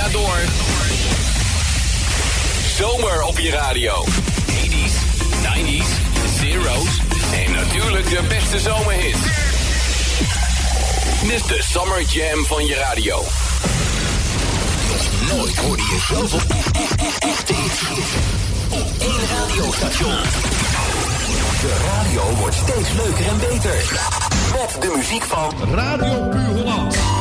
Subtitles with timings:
[0.00, 0.38] Ja door.
[2.76, 4.04] Zomer op je radio.
[4.06, 4.94] 80s,
[5.42, 5.88] 90s,
[6.38, 7.00] zeros
[7.32, 9.18] en natuurlijk de beste zomerhits.
[11.22, 13.24] Dit de Summer Jam van je radio.
[15.28, 16.40] Nooit hoorde je zoveel
[17.18, 17.80] echte hits
[18.68, 20.16] op één radiostation.
[21.60, 24.00] De radio wordt steeds leuker en beter.
[24.52, 27.19] Met de muziek van Radio Puur Holland.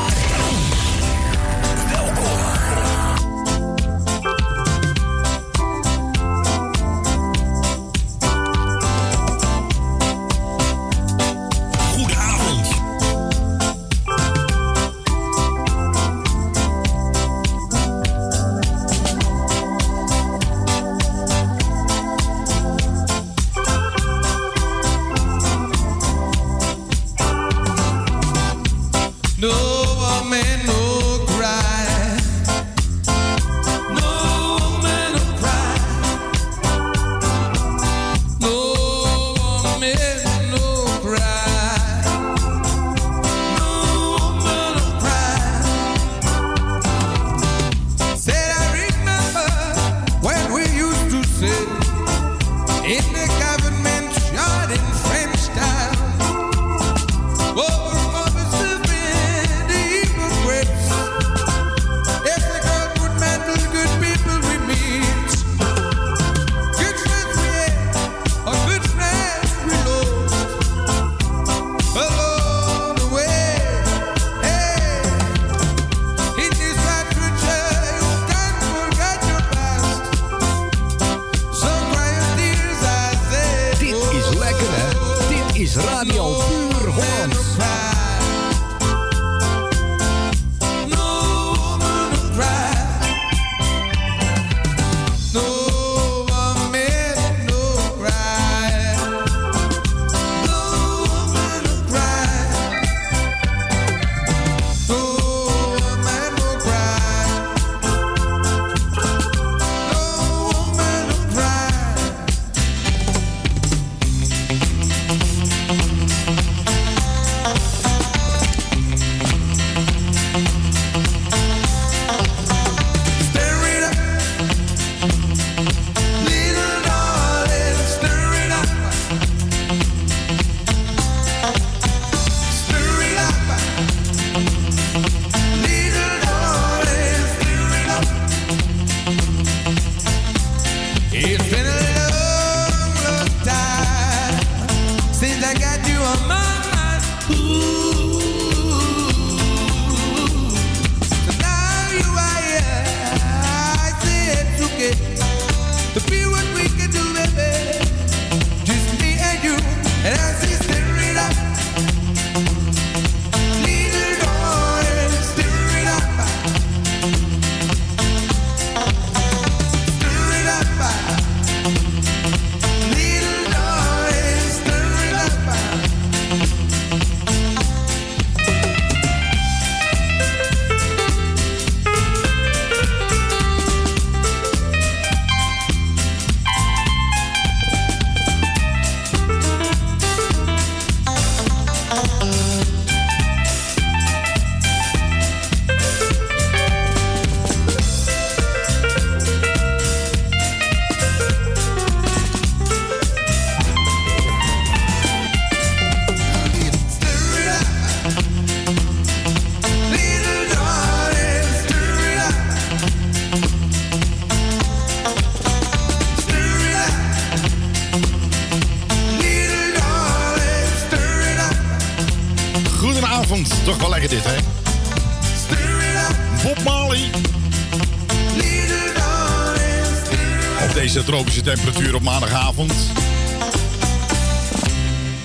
[231.88, 232.74] Op maandagavond.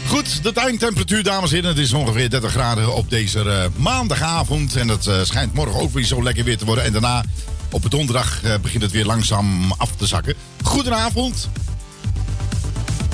[0.06, 1.70] Goed, de tuintemperatuur, dames en heren.
[1.70, 4.76] Het is ongeveer 30 graden op deze eh, maandagavond.
[4.76, 6.84] En het eh, schijnt morgen ook weer zo lekker weer te worden.
[6.84, 7.24] En daarna,
[7.70, 10.34] op de donderdag, eh, begint het weer langzaam af te zakken.
[10.62, 11.48] Goedenavond.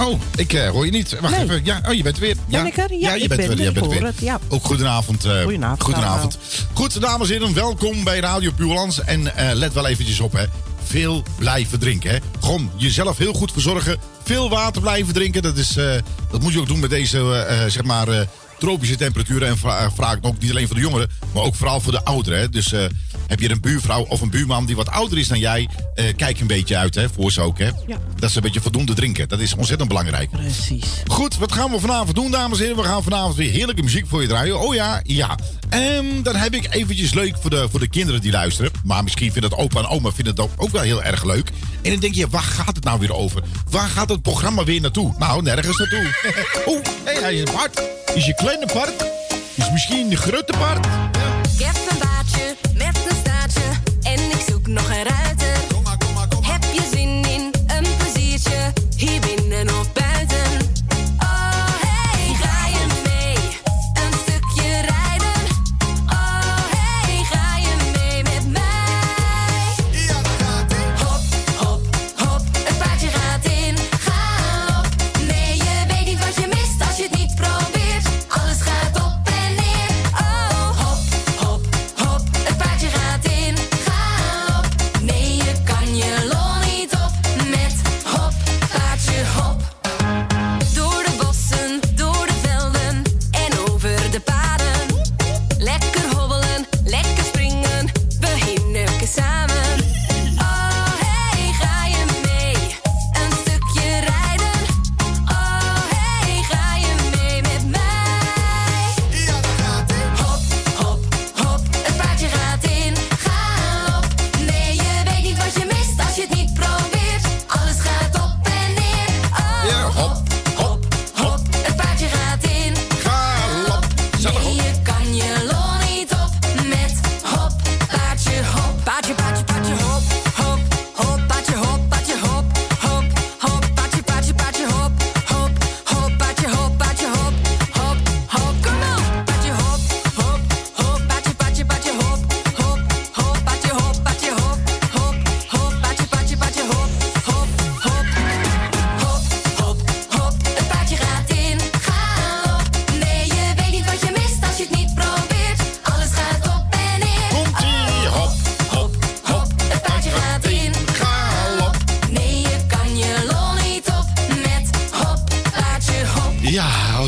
[0.00, 1.16] Oh, ik hoor je niet.
[1.20, 1.44] Wacht Nee.
[1.44, 1.60] even.
[1.64, 2.36] Ja, oh, je bent er weer.
[2.48, 2.94] Ben ik er?
[2.94, 3.56] Ja, je ik bent ben er.
[3.56, 3.62] er.
[3.62, 4.10] Je Ik bent er hoor weer.
[4.10, 4.38] het, ja.
[4.48, 5.26] Ook goedenavond.
[5.42, 6.38] Goedenavond Goedenavond.
[6.72, 9.00] Goed, dames en heren, welkom bij Radio Puurlands.
[9.04, 10.44] En let wel eventjes op, hè.
[10.84, 12.18] Veel blijven drinken, hè.
[12.40, 13.96] Gewoon jezelf heel goed verzorgen.
[14.24, 15.42] Veel water blijven drinken.
[15.42, 15.94] Dat, is, eh,
[16.30, 18.26] dat moet je ook doen met deze, eh, eh, zeg maar...
[18.58, 19.48] tropische temperaturen.
[19.48, 22.38] En vra- vraag ook niet alleen voor de jongeren, maar ook vooral voor de ouderen.
[22.38, 22.48] Hè.
[22.48, 22.74] Dus
[23.30, 26.40] Heb je een buurvrouw of een buurman die wat ouder is dan jij, eh, kijk
[26.40, 27.58] een beetje uit hè, voor ze ook.
[27.58, 27.70] Hè?
[27.86, 27.96] Ja.
[28.16, 29.28] Dat ze een beetje voldoende drinken.
[29.28, 30.30] Dat is ontzettend belangrijk.
[30.30, 30.84] Precies.
[31.06, 32.82] Goed, wat gaan we vanavond doen, dames en heren?
[32.82, 34.60] We gaan vanavond weer heerlijke muziek voor je draaien.
[34.60, 35.38] Oh ja, ja.
[35.68, 38.70] En dan heb ik eventjes leuk voor de, voor de kinderen die luisteren.
[38.84, 41.50] Maar misschien vinden het opa en oma vinden het ook, ook wel heel erg leuk.
[41.82, 43.42] En dan denk je, waar gaat het nou weer over?
[43.70, 45.14] Waar gaat het programma weer naartoe?
[45.18, 46.14] Nou, nergens naartoe.
[46.72, 47.82] Oeh, hé, hij is Bart.
[48.14, 49.04] Is je kleine Bart?
[49.54, 50.86] Is misschien de grote Bart?
[51.58, 51.70] Ja.
[51.90, 52.99] Een baardje met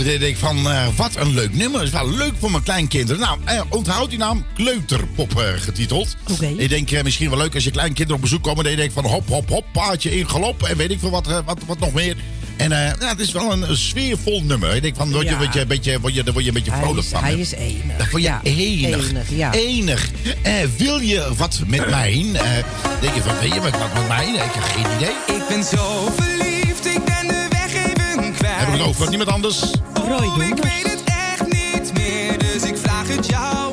[0.06, 1.82] Ik denk van, eh, wat een leuk nummer.
[1.82, 3.20] is wel leuk voor mijn kleinkinderen.
[3.20, 6.16] Nou, eh, onthoud die naam Kleuterpop eh, getiteld.
[6.30, 6.46] Oké.
[6.46, 8.62] Ik denk eh, misschien wel leuk als je kleinkinderen op bezoek komen...
[8.64, 10.62] dat je denkt van hop, hop, hop, paardje in galop...
[10.62, 12.16] en weet ik veel wat, eh, wat, wat nog meer.
[12.56, 14.74] En eh, ja, het is wel een, een sfeervol nummer.
[14.74, 15.38] Ik denk van, word je, Ja.
[15.38, 17.22] word je, een beetje, word je, daar word je een beetje Hij vrolijk van.
[17.22, 17.96] hij is enig.
[17.98, 19.08] Dat vond je Ja, enig.
[19.08, 19.52] Enig, ja.
[19.52, 20.10] Enig.
[20.42, 22.26] Eh, wil je wat met mij?
[22.32, 22.42] Eh,
[23.00, 24.26] denk je van, weet je wat, wat met mij?
[24.26, 25.36] Ik heb geen idee.
[25.36, 28.56] Ik ben zo verliefd, ik ben de weg even kwijt.
[28.56, 29.60] Hebben we het over niemand anders?
[30.20, 33.71] Ik weet het echt niet meer, dus ik vraag het jou.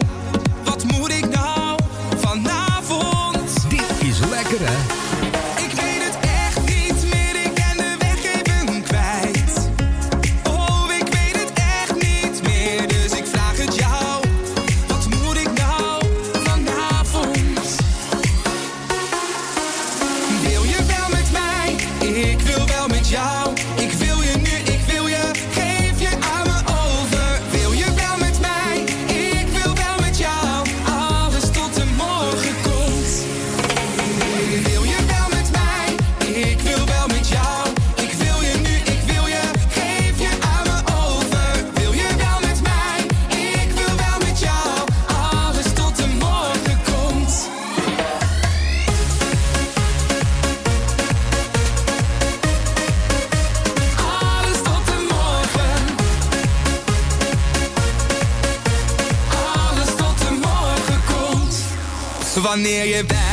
[62.61, 63.28] Wanneer je bij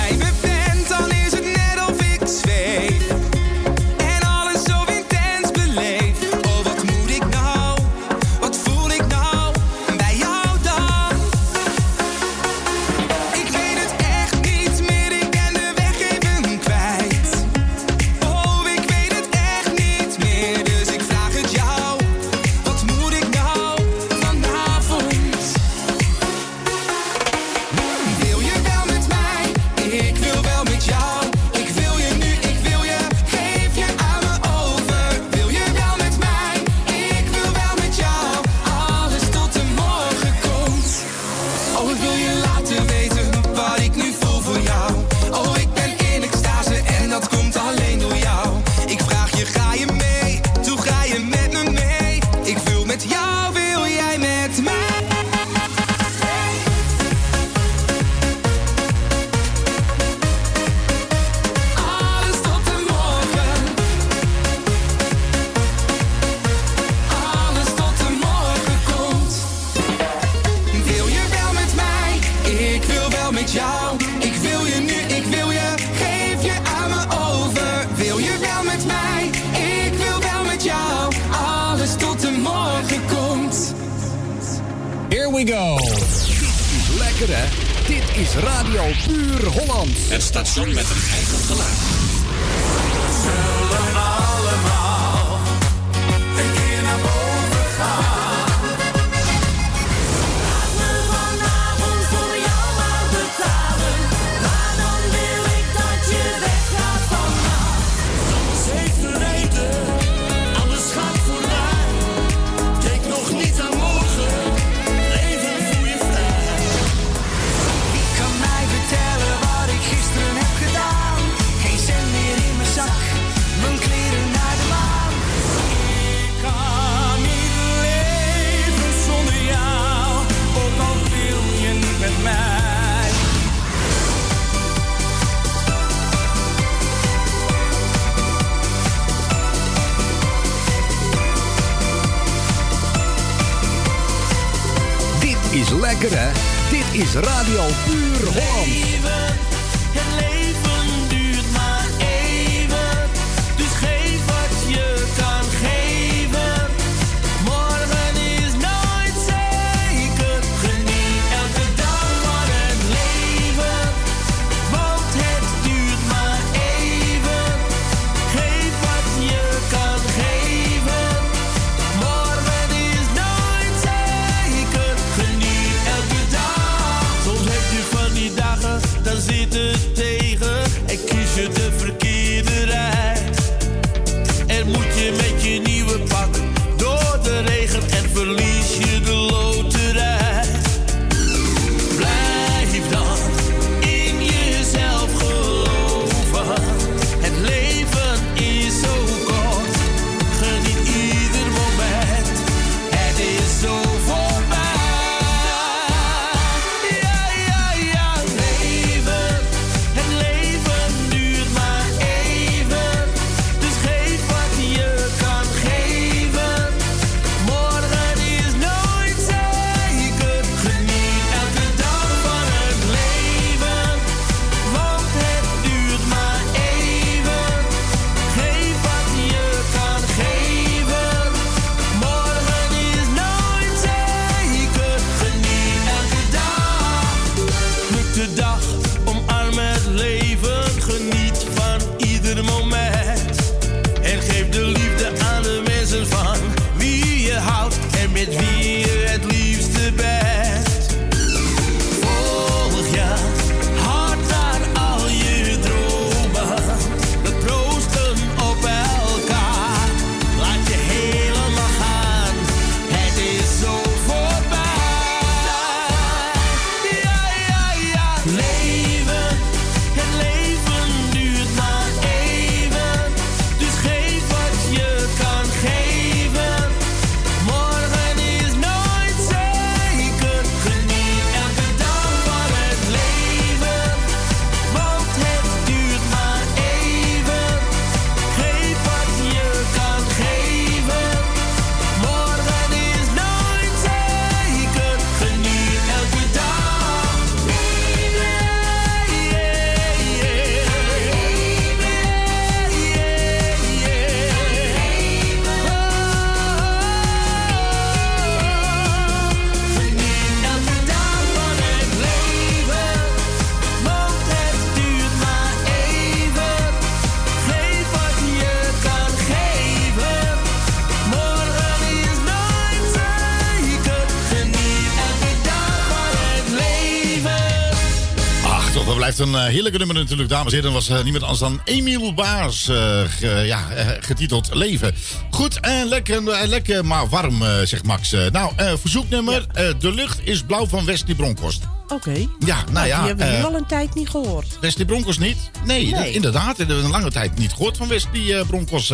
[328.97, 330.73] blijft een eh, heerlijke nummer natuurlijk, dames en heren.
[330.73, 333.59] was eh, niemand anders dan Emiel Baars, eh, ja,
[334.01, 334.95] getiteld Leven.
[335.31, 338.15] Goed en lekker, lekker maar warm, zegt Max.
[338.33, 339.47] nou, verzoeknummer.
[339.53, 339.73] Ja.
[339.73, 341.63] de lucht is blauw van Wesley Bronkhorst.
[341.89, 342.27] Oké.
[342.39, 342.99] Ja, nou, oh, ja.
[342.99, 344.59] Die hebben we nu al een tijd niet gehoord.
[344.61, 345.37] Westie Bronkhorst niet?
[345.65, 346.13] Nee, nee.
[346.13, 346.57] inderdaad.
[346.57, 348.93] Hebben we een lange tijd niet gehoord van Westie Bronkhorst.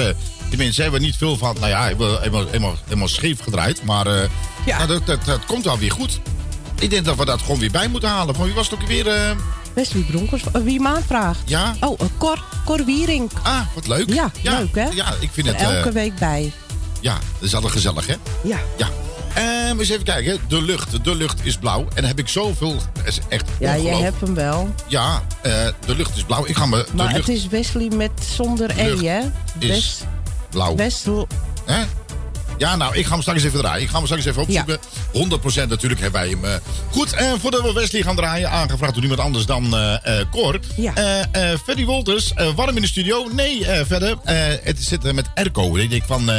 [0.48, 1.56] tenminste, hebben we niet veel van...
[1.60, 3.82] Nou ja, helemaal, helemaal, helemaal scheef gedraaid.
[3.82, 4.06] Maar
[4.66, 4.76] ja.
[4.78, 6.20] Nou, dat, dat, komt wel weer goed.
[6.78, 8.34] Ik denk dat we dat gewoon weer bij moeten halen.
[8.34, 9.36] Van wie was het ook weer?
[9.74, 10.42] Wesley Bronkers.
[10.52, 11.38] Eh, wie maanvraag?
[11.44, 11.74] Ja.
[11.80, 13.30] Oh, eh, Cor, Cor Wierink.
[13.42, 14.12] Ah, wat leuk.
[14.12, 14.88] Ja, leuk hè?
[14.88, 15.70] Ja, ik vind het het...
[15.70, 16.52] Elke week bij.
[17.00, 18.14] Ja, dat is altijd gezellig hè?
[18.42, 18.58] Ja.
[18.76, 18.88] Ja.
[19.70, 20.38] Um, eens even kijken.
[20.48, 21.04] De lucht.
[21.04, 21.86] De lucht is blauw.
[21.94, 22.76] En heb ik zoveel...
[23.04, 24.74] Is echt Ja, je hebt hem wel.
[24.86, 25.22] Ja,
[25.86, 26.46] de lucht is blauw.
[26.46, 26.86] Ik ga me...
[26.94, 27.26] Maar lucht...
[27.26, 29.20] het is Wesley met zonder E, hè?
[29.58, 30.00] Is
[30.50, 30.76] blauw.
[30.76, 31.26] Wesley...
[31.64, 31.82] Hè?
[32.62, 33.82] Ja, nou, ik ga hem straks even draaien.
[33.82, 34.78] Ik ga hem straks even opzoeken.
[35.64, 36.44] 100% natuurlijk hebben wij hem.
[36.44, 36.50] Eh,
[36.90, 39.94] goed, en voordat we Wesley gaan draaien, aangevraagd door niemand anders dan uh,
[40.30, 40.60] Cor.
[40.76, 40.92] Ja.
[41.62, 43.28] Freddy Wolters, warm in de studio?
[43.32, 44.16] Nee, verder.
[44.62, 45.76] het zit met Erco.
[45.76, 46.30] Ik denk van,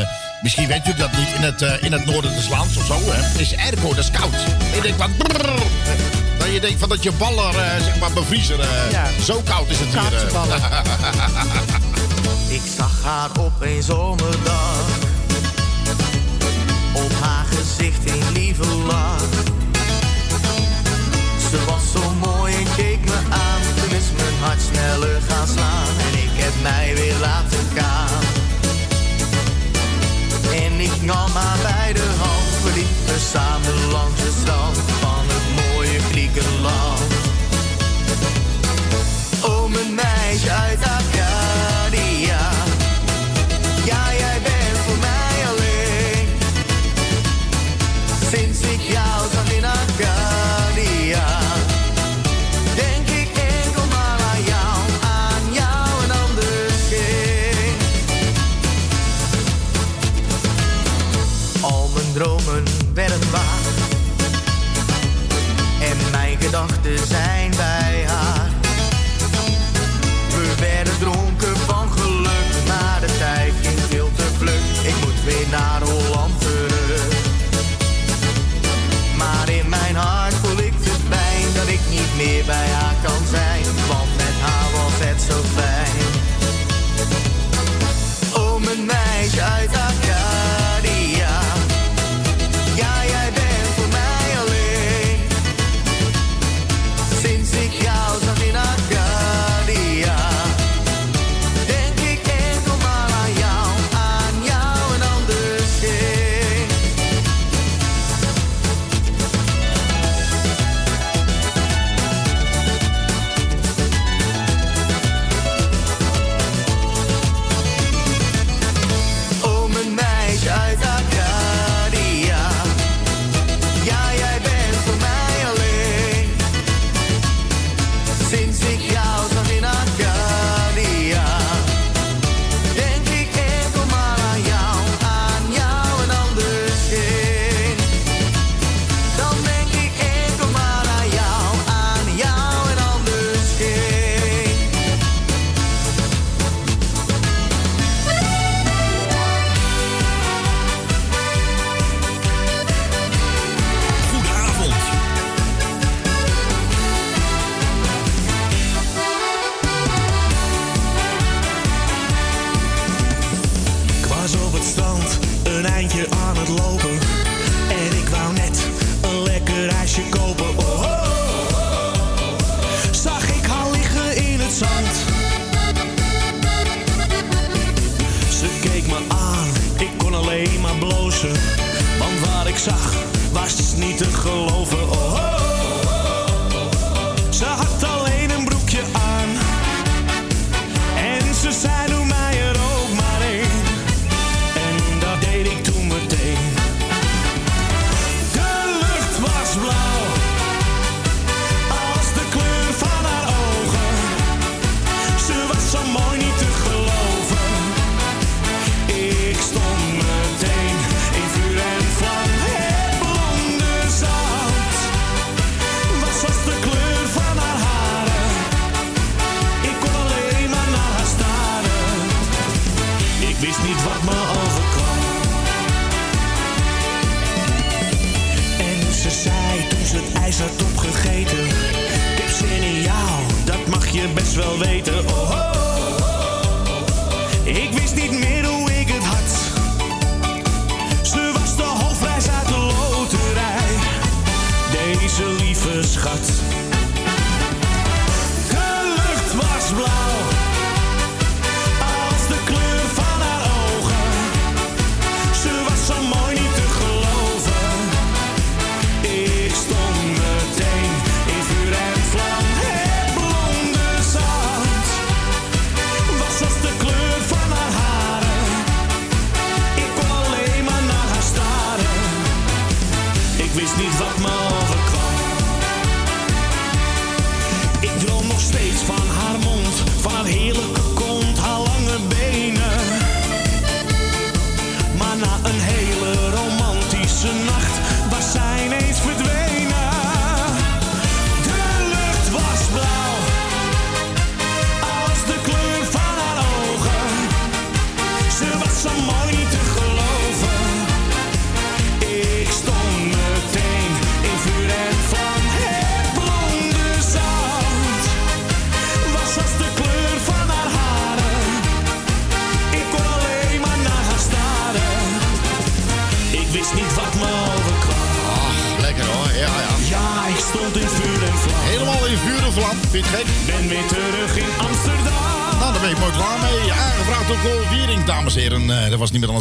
[0.41, 2.99] misschien weet je dat niet in het, in het noorden des lands of zo.
[3.03, 3.39] Hè?
[3.39, 4.33] Is Erco, dat is koud.
[4.75, 5.15] Ik denk van...
[5.17, 5.59] Brrr.
[6.37, 8.57] Dat je denkt van dat je baller uh, zeg maar bevriezen.
[9.23, 10.31] Zo koud is het hier.
[10.31, 10.55] Uh.
[12.57, 15.12] ik zag haar op een zomerdag
[16.93, 19.29] op haar gezicht een lieve lach.
[21.49, 25.93] Ze was zo mooi en keek me aan, toen is mijn hart sneller gaan slaan
[26.07, 28.21] en ik heb mij weer laten gaan.
[30.53, 35.73] En ik nam haar bij de hand, we liepen samen langs de strand van het
[35.73, 37.01] mooie Griekenland.
[39.41, 39.93] Oh mijn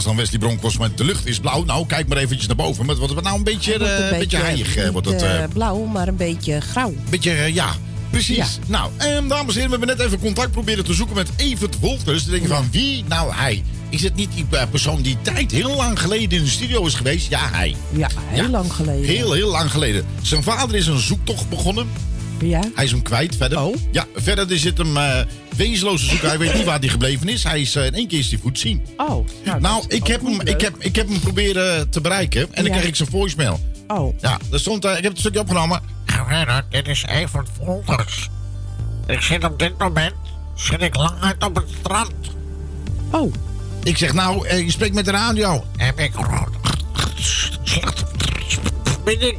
[0.04, 1.64] was dan Wesley Broncos, maar de lucht is blauw.
[1.64, 2.86] Nou, kijk maar eventjes naar boven.
[2.86, 4.76] Maar wordt het nou een beetje, eh, een beetje heilig?
[4.76, 6.94] eh, niet, wordt het, eh, blauw, maar een beetje grauw.
[7.10, 7.74] beetje, ja,
[8.10, 8.36] precies.
[8.36, 8.46] Ja.
[8.66, 11.78] Nou, ehm, dames en heren, we hebben net even contact proberen te zoeken met Evert
[11.78, 12.22] Wolters.
[12.22, 13.04] Dan denk je van, wie?
[13.08, 13.62] Nou, hij.
[13.88, 17.28] Is het niet die persoon die tijd heel lang geleden in de studio is geweest?
[17.30, 17.76] Ja, hij.
[17.90, 18.50] Ja, heel Ja.
[18.50, 19.04] lang geleden.
[19.04, 20.04] Heel, heel lang geleden.
[20.22, 21.86] Zijn vader is een zoektocht begonnen.
[22.40, 22.60] Ja.
[22.74, 23.60] Hij is hem kwijt verder.
[23.60, 23.76] Oh.
[23.92, 24.96] Ja, verder het hem
[25.56, 26.28] wezenloze zoeken.
[26.28, 27.44] Hij weet niet waar hij gebleven is.
[27.44, 28.86] Hij is eh, in één keer is hij voet zien.
[28.96, 29.26] Oh.
[29.60, 30.48] Nou, is ik heb, hem, leuk.
[30.48, 32.40] ik, heb, ik heb hem proberen te bereiken.
[32.40, 32.70] En dan Ja.
[32.78, 33.60] kreeg ik zijn voicemail.
[33.86, 34.14] Oh.
[34.20, 35.80] Ja, daar stond, eh, ik heb het stukje opgenomen.
[36.06, 38.28] Nou, Gerard, dit is Evert Wolters.
[39.06, 40.14] Ik zit op dit moment
[40.54, 42.12] zit ik lang uit op het strand.
[43.10, 43.32] Oh.
[43.82, 45.64] Ik zeg, nou, eh, je spreekt met de radio.
[45.76, 46.12] Heb ik
[47.64, 48.04] slechte
[48.84, 49.38] verbinding.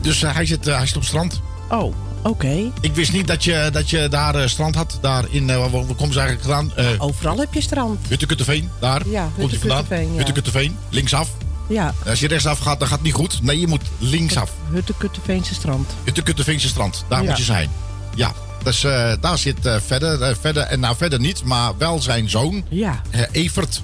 [0.00, 1.40] Dus hij, zit, hij zit op het strand.
[1.68, 1.94] Oh.
[2.28, 2.70] Oké.
[2.80, 4.98] Ik wist niet dat je, dat je daar eh, strand had.
[5.00, 6.72] Daar in, eh, waar, waar komen ze eigenlijk gedaan?
[6.76, 7.98] Eh Overal heb je strand.
[8.08, 9.08] Huttekutteveen, daar.
[9.08, 9.76] Ja, Komt hij vandaan?
[9.78, 10.16] Huttekutteveen, ja.
[10.16, 11.28] Huttekutteveen, linksaf.
[11.68, 11.94] Ja.
[12.06, 13.42] Als je rechtsaf gaat, dan gaat het niet goed.
[13.42, 14.52] Nee, je moet linksaf.
[14.72, 15.90] Huttekutteveense strand.
[16.04, 17.28] Huttekutteveense strand, daar Ja.
[17.28, 17.70] moet je zijn.
[18.14, 18.80] Ja, dus
[19.20, 23.02] daar zit verder, verder, en nou verder niet, maar wel zijn zoon, Ja.
[23.32, 23.82] Evert.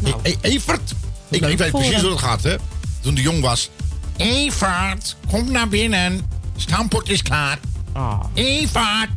[0.00, 0.14] Nou.
[0.22, 0.92] E- E- Evert?
[1.28, 2.00] Ik, weet precies hem.
[2.00, 2.54] hoe het gaat, hè.
[3.00, 3.70] Toen hij jong was.
[4.16, 6.20] Evert, kom naar binnen.
[6.56, 7.58] Stamppot is klaar.
[7.94, 8.20] Ah.
[8.34, 9.08] Evert.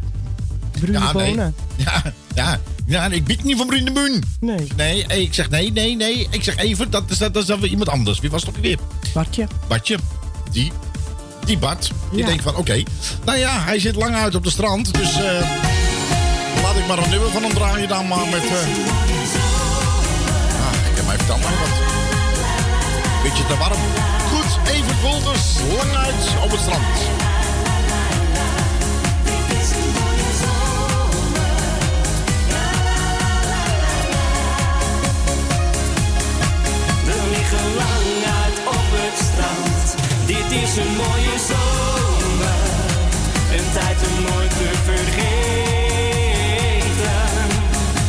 [0.71, 1.29] Bruine Ja, nee.
[1.29, 1.55] bonen.
[1.75, 2.01] Ja,
[2.35, 4.23] ja, ja, ik bied niet van Brinde Boen.
[4.39, 4.67] Nee.
[4.75, 6.27] Nee, eh, ik zeg nee, nee, nee.
[6.29, 8.19] Ik zeg Evert, dat is, dat is dan weer iemand anders.
[8.19, 8.77] Wie was het ook weer?
[9.13, 9.47] Bartje.
[9.67, 9.97] Bartje.
[10.51, 10.71] Die.
[11.45, 11.91] Die Bart.
[12.11, 12.25] Die Ja.
[12.25, 12.83] denkt van, oké.
[13.25, 14.93] Nou ja, hij zit lang uit op de strand.
[14.93, 15.49] Dus eh,
[16.63, 18.43] laat ik maar een nummer van hem draaien dan maar met...
[18.43, 18.51] eh
[20.65, 21.69] Ah, ik heb mij verteld maar wat.
[23.23, 23.79] Beetje te warm.
[24.31, 25.43] Goed, even Wolters.
[25.77, 26.85] Lang uit op het strand.
[37.81, 38.09] Lang
[38.43, 39.85] uit op het strand.
[40.25, 42.61] Dit is een mooie zomer.
[43.55, 45.27] Een tijd om nooit te vergeten.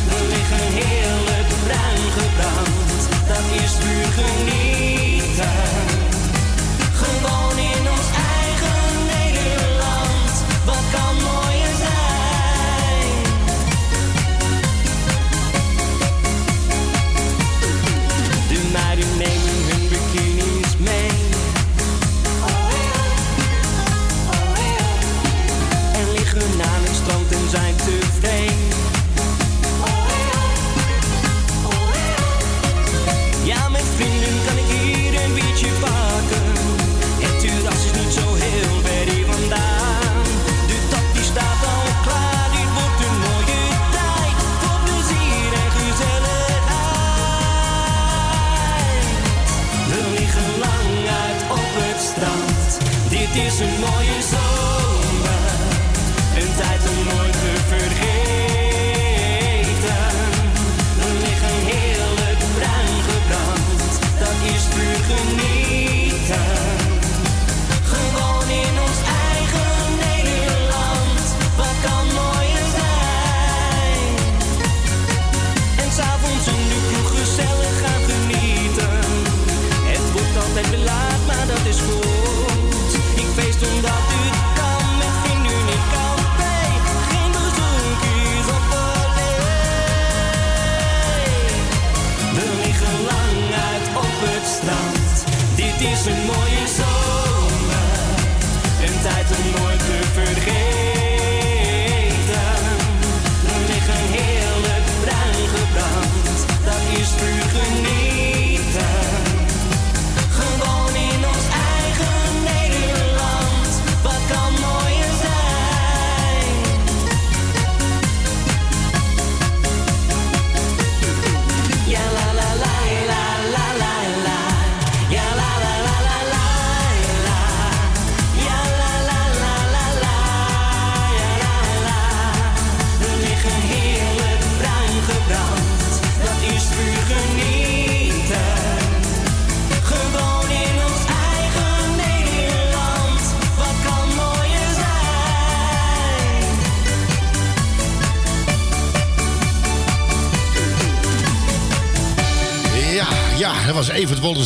[0.09, 2.99] We liggen heerlijk bruin gebrand.
[3.27, 5.68] Dat is puur genieten.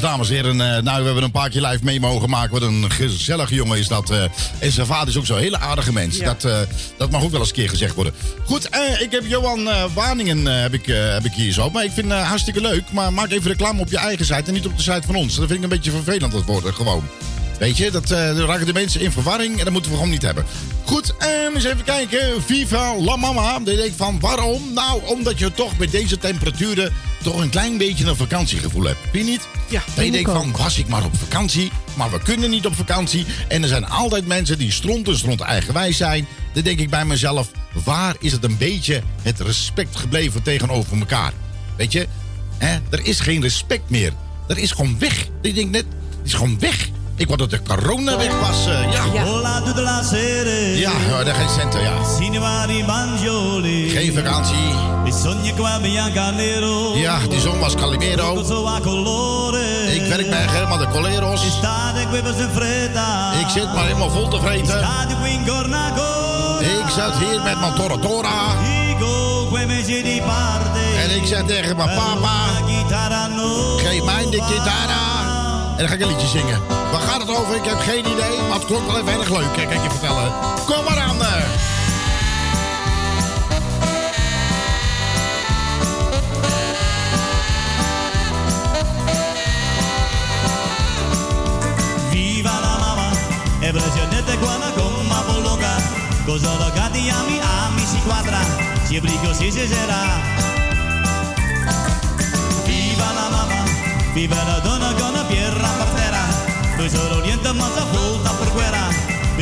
[0.04, 0.62] Dames en heren.
[0.62, 2.52] Eh, nou, we hebben een paar keer live mee mogen maken.
[2.52, 4.10] Wat een gezellige jongen is dat.
[4.10, 4.24] eh.
[4.60, 6.18] en zijn vader is ook zo'n hele aardige mens.
[6.18, 6.26] Ja.
[6.26, 6.58] Dat, eh,
[6.98, 8.14] dat mag ook wel eens een keer gezegd worden.
[8.46, 11.70] Goed, ik heb Johan Waningen heb ik, heb ik hier zo.
[11.70, 12.84] Maar ik vind het hartstikke leuk.
[12.92, 15.36] Maar maak even reclame op je eigen site en niet op de site van ons.
[15.36, 17.04] Dat vind ik een beetje vervelend dat worden, gewoon.
[17.60, 20.22] Weet je, dat, dan raken de mensen in verwarring en dat moeten we gewoon niet
[20.22, 20.46] hebben.
[20.86, 22.44] Goed, en eens even kijken.
[22.44, 23.54] Viva la mama.
[23.54, 24.74] Dan denk ik van, waarom?
[24.74, 29.00] Nou, omdat je toch met deze temperaturen toch een klein beetje een vakantiegevoel hebt.
[29.12, 29.48] Vind je niet?
[29.70, 31.72] Ja, Dan denk ik van, was ik maar op vakantie.
[31.94, 33.26] Maar we kunnen niet op vakantie.
[33.48, 36.28] En er zijn altijd mensen die stront en stront eigenwijs zijn.
[36.54, 37.52] Dan denk ik bij mezelf,
[37.84, 41.34] waar is het een beetje het respect gebleven tegenover elkaar?
[41.78, 42.08] Weet je,
[42.58, 42.78] hè?
[42.90, 44.14] er is geen respect meer.
[44.48, 45.28] Er is gewoon weg.
[45.42, 45.86] Ik denk net,
[46.18, 46.90] het is gewoon weg.
[47.24, 48.68] Ik wou dat de corona weg was.
[48.68, 49.04] eh, ja.
[49.14, 49.24] Ja.
[50.80, 52.04] Ja, ja, daar geen centen, ja.
[53.90, 54.68] Geen vakantie.
[56.96, 58.34] Ja, die zon was Calimero.
[59.96, 61.42] Ik werk bij helemaal de Coleros.
[63.42, 64.80] Ik zit maar helemaal vol te vreten.
[66.60, 68.40] Ik zat hier met mijn Tora Tora.
[71.04, 72.36] En ik zeg tegen mijn papa,
[73.78, 75.23] geef mij de gitara.
[75.84, 76.62] Dan ga ik een liedje zingen.
[76.92, 77.56] Waar gaat het over?
[77.56, 78.38] Ik heb geen idee.
[78.50, 79.54] Maar het klonk wel even erg leuk.
[79.54, 80.34] Kijk, ik je vertellen.
[80.66, 81.22] Kom maar aan.
[81.22, 81.44] eh.
[92.12, 93.10] Viva la mamma
[93.62, 95.76] E presente quando con ma polonga
[96.26, 98.40] Cosa lo gatti ami ami si quadra
[98.86, 100.04] Si obligo si si sarà
[102.66, 103.64] Viva la mamma
[104.14, 105.43] Viva la donna con la pierra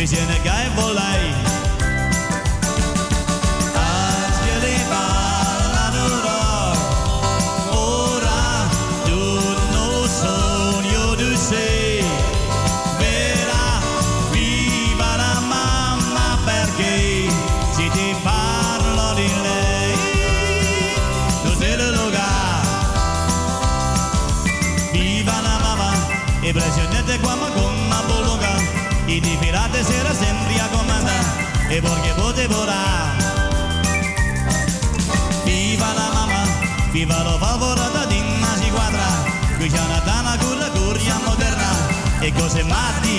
[0.05, 1.40] 现在该我来。
[31.81, 32.63] Perché potevo
[35.43, 36.43] Viva la mamma,
[36.91, 39.07] viva lo favorata di una quadra,
[39.57, 41.71] qui c'è una dana con la curia moderna
[42.19, 43.10] e cose matica.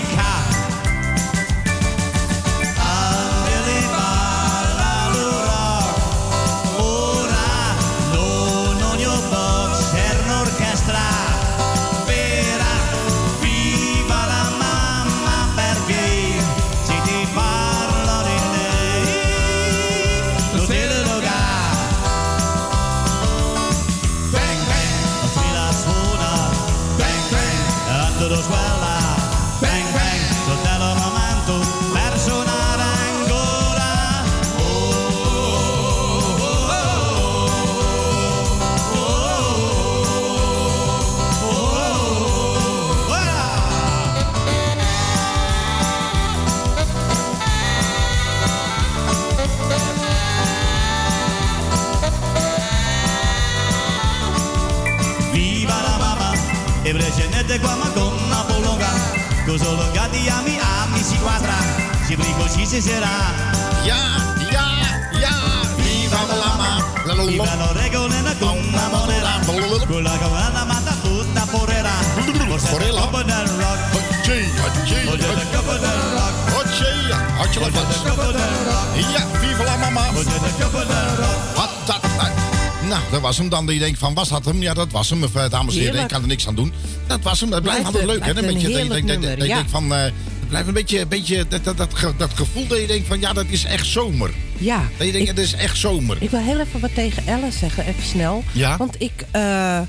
[83.32, 83.66] Was hem dan.
[83.66, 84.62] Die denkt van, was dat hem?
[84.62, 86.00] Ja, dat was hem, eh, dames en heren.
[86.02, 86.72] Ik kan er niks aan doen.
[87.06, 87.52] Dat was hem.
[87.52, 88.28] Het blijft altijd leuk, hè?
[88.30, 89.90] een dat je denkt- dat- dat je denkt van...
[89.90, 90.12] het
[90.48, 93.32] blijft een beetje, beetje dat, dat, dat, ge- dat gevoel dat je denkt van, ja,
[93.32, 94.30] dat is echt zomer.
[94.58, 94.88] Ja.
[94.96, 96.16] Dat je denkt, Ik- is echt zomer.
[96.20, 98.44] Ik wil heel even wat tegen Ellen zeggen, even snel.
[98.52, 98.76] Ja?
[98.76, 99.80] Want ik, eh,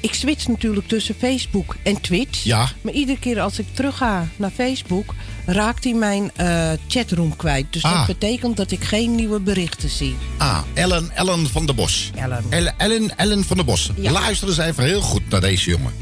[0.00, 2.44] ik switch natuurlijk tussen Facebook en Twitch.
[2.44, 2.68] Ja.
[2.82, 5.14] Maar iedere keer als ik terug ga naar Facebook,
[5.46, 7.66] raakt hij mijn eh, chatroom kwijt.
[7.70, 7.96] Dus Ah.
[7.96, 10.16] dat betekent dat ik geen nieuwe berichten zie.
[10.38, 12.10] Ah, Ellen, Ellen van der Bos.
[12.14, 12.44] Ellen.
[12.48, 13.90] Ellen, Ellen, Ellen van der Bos.
[13.96, 14.10] Ja.
[14.10, 15.92] Luister eens even heel goed naar deze jongen.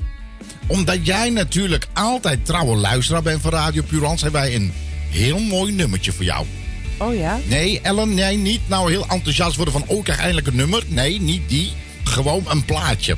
[0.66, 4.22] Omdat jij natuurlijk altijd trouwe luisteraar bent van Radio Purans...
[4.22, 4.72] hebben wij een
[5.10, 6.46] heel mooi nummertje voor jou.
[6.98, 7.38] Oh ja?
[7.44, 9.84] Nee, Ellen, nee, niet nou heel enthousiast worden van...
[9.86, 10.82] oh, ik krijg eindelijk een nummer.
[10.86, 11.72] Nee, niet die.
[12.04, 13.16] Gewoon een plaatje.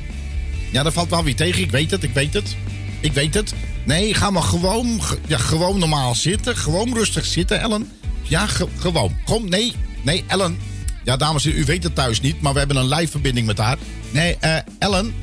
[0.71, 1.61] Ja, dat valt wel weer tegen.
[1.61, 2.55] Ik weet het, ik weet het.
[2.99, 3.53] Ik weet het.
[3.85, 6.57] Nee, ga maar gewoon, ge- ja, gewoon normaal zitten.
[6.57, 7.91] Gewoon rustig zitten, Ellen.
[8.21, 9.15] Ja, ge- gewoon.
[9.25, 10.57] Gewoon, nee, nee, Ellen.
[11.03, 13.47] Ja, dames en heren, u weet het thuis niet, maar we hebben een live verbinding
[13.47, 13.77] met haar.
[14.11, 15.13] Nee, eh, Ellen,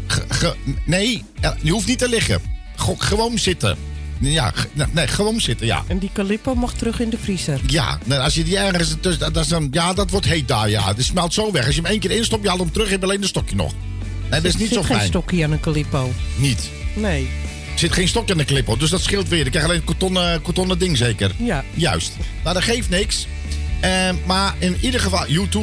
[0.85, 2.41] nee, El- je hoeft niet te liggen.
[2.77, 3.77] Go- gewoon zitten.
[4.21, 4.53] Ja,
[4.93, 5.85] nee, gewoon zitten, ja.
[5.87, 7.61] En die Calippo mag terug in de vriezer.
[7.67, 10.87] Ja, als je die ergens tussen, dat, is dan, ja, dat wordt heet daar, ja.
[10.95, 11.67] Het smelt zo weg.
[11.67, 13.73] Als je hem één keer instopt, je haalt hem terug, je alleen een stokje nog.
[14.31, 15.09] Nee, dat is niet Er zo zit geen fijn.
[15.09, 16.13] stokje aan een Calippo.
[16.37, 16.71] Niet.
[16.95, 17.29] Nee.
[17.79, 19.45] Er zit geen stokje aan de clip op, dus dat scheelt weer.
[19.45, 21.31] Ik krijg alleen een kartonnen, kartonnen ding zeker.
[21.37, 21.65] Ja.
[21.75, 22.13] Juist.
[22.43, 23.27] Nou, dat geeft niks.
[23.81, 25.59] Eh, maar in ieder geval, U2.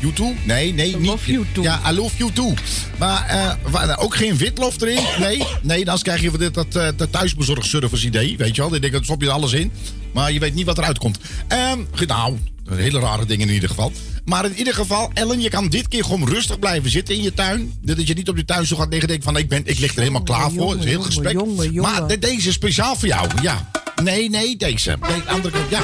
[0.00, 0.22] U2?
[0.44, 1.06] Nee, nee, niet.
[1.06, 1.62] love you too.
[1.64, 2.54] Ja, I love you too.
[2.98, 4.98] Maar eh, wa- nou, ook geen witlof erin.
[5.18, 8.36] Nee, nee, dan krijg je dit, dat, eh, dat thuisbezorgd service idee.
[8.36, 9.72] Weet je wel, ik denk, dan stop je er alles in.
[10.12, 11.18] Maar je weet niet wat eruit komt.
[11.48, 12.36] Ehm, goed, nou,
[12.78, 13.92] hele rare dingen in ieder geval.
[14.24, 17.34] Maar in ieder geval, Ellen, je kan dit keer gewoon rustig blijven zitten in je
[17.34, 17.78] tuin.
[17.82, 19.92] Dat je niet op je tuinstoel gaat liggen en denkt van, ik, ben, ik lig
[19.92, 20.70] er helemaal klaar voor.
[20.70, 21.32] Het is een heel gesprek.
[21.32, 21.90] jongen, jongen.
[21.92, 23.70] Maar de- deze is speciaal voor jou, ja.
[24.02, 24.96] Nee, nee, deze.
[25.08, 25.82] Nee, andere kant, ja.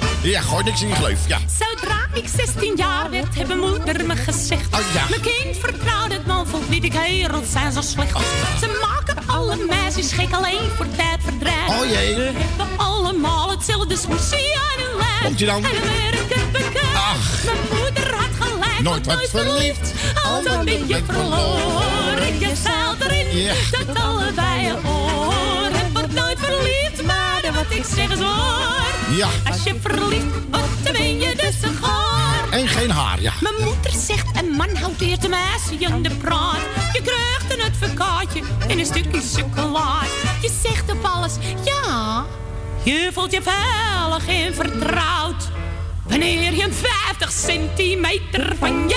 [0.24, 1.38] Ja, gooi niks in je gleuf, ja.
[1.58, 4.74] Zodra ik 16 jaar werd, hebben moeder me gezegd.
[4.74, 5.06] Oh, ja.
[5.08, 8.18] Mijn kind vertrouwde het man, vond niet ik wereld zijn zo slecht.
[8.60, 11.68] Ze maken alle meisjes gek alleen voor tijdverdrijf.
[11.68, 12.14] Oh, jee.
[12.14, 15.22] We hebben allemaal hetzelfde smoesie aan hun lijf.
[15.22, 15.64] Komt-ie dan?
[15.64, 16.94] En werken bekend.
[16.94, 17.44] Ach.
[17.44, 19.92] Mijn moeder had gelijk, Nooit verliefd.
[20.24, 22.38] Al dan ben je verloren.
[22.38, 23.54] Je zeilt erin, Ja.
[23.70, 25.92] dat allebei je oren.
[25.92, 26.93] Wordt nooit verliefd,
[27.52, 28.84] wat ik zeg is waar.
[29.10, 29.28] Ja.
[29.50, 32.50] Als je verliefd wordt, dan ben je dus een gaar.
[32.50, 33.32] En geen haar, ja.
[33.40, 36.60] Mijn moeder zegt, een man houdt eerst een meisje in de praat.
[36.92, 40.06] Je krijgt een advocaatje en een stukje chocolade.
[40.40, 42.24] Je zegt op alles, ja.
[42.82, 45.50] Je voelt je veilig en vertrouwd.
[46.08, 48.93] Wanneer je een 50 centimeter van je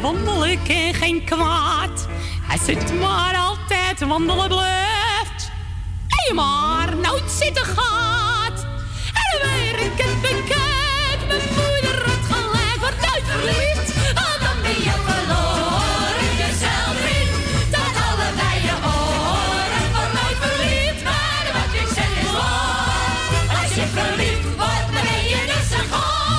[0.00, 2.06] wandelen kan geen kwaad.
[2.50, 5.50] Als het maar altijd wandelen blijft.
[6.08, 8.09] En je maar nooit zitten gaat.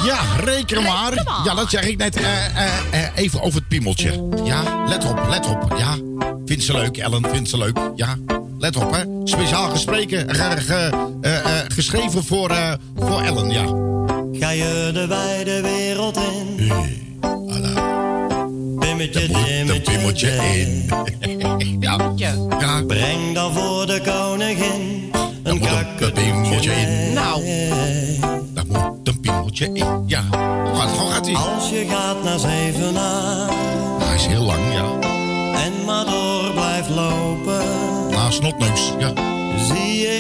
[0.05, 1.13] Ja, reken maar.
[1.43, 2.15] Ja, dat zeg ik net.
[2.15, 4.27] Eh, eh, eh, even over het piemeltje.
[4.43, 5.75] Ja, let op, let op.
[5.77, 5.95] Ja,
[6.45, 7.77] vindt ze leuk, Ellen, vindt ze leuk.
[7.95, 8.15] Ja,
[8.57, 9.03] let op, hè.
[9.23, 13.65] Speciaal gespreken, ge- ge- eh, eh, geschreven voor, eh, voor Ellen, ja.
[14.39, 16.71] Ga je de wijde wereld in?
[18.79, 20.89] Pimmetje, dimmetje, piemeltje in.
[21.79, 22.33] ja, ja.
[22.87, 25.11] Breng dan voor de koningin
[25.43, 25.59] een
[26.13, 27.00] piemeltje in.
[29.69, 30.03] Nou.
[30.07, 30.21] Ja,
[30.73, 31.37] gaat, hoe gaat ie?
[31.37, 33.49] Als je gaat naar Zevenaar
[33.99, 35.09] Hij is heel lang, ja.
[35.59, 37.63] en maar door blijft lopen,
[38.11, 39.13] Na snotneus, ja.
[39.57, 40.19] zie je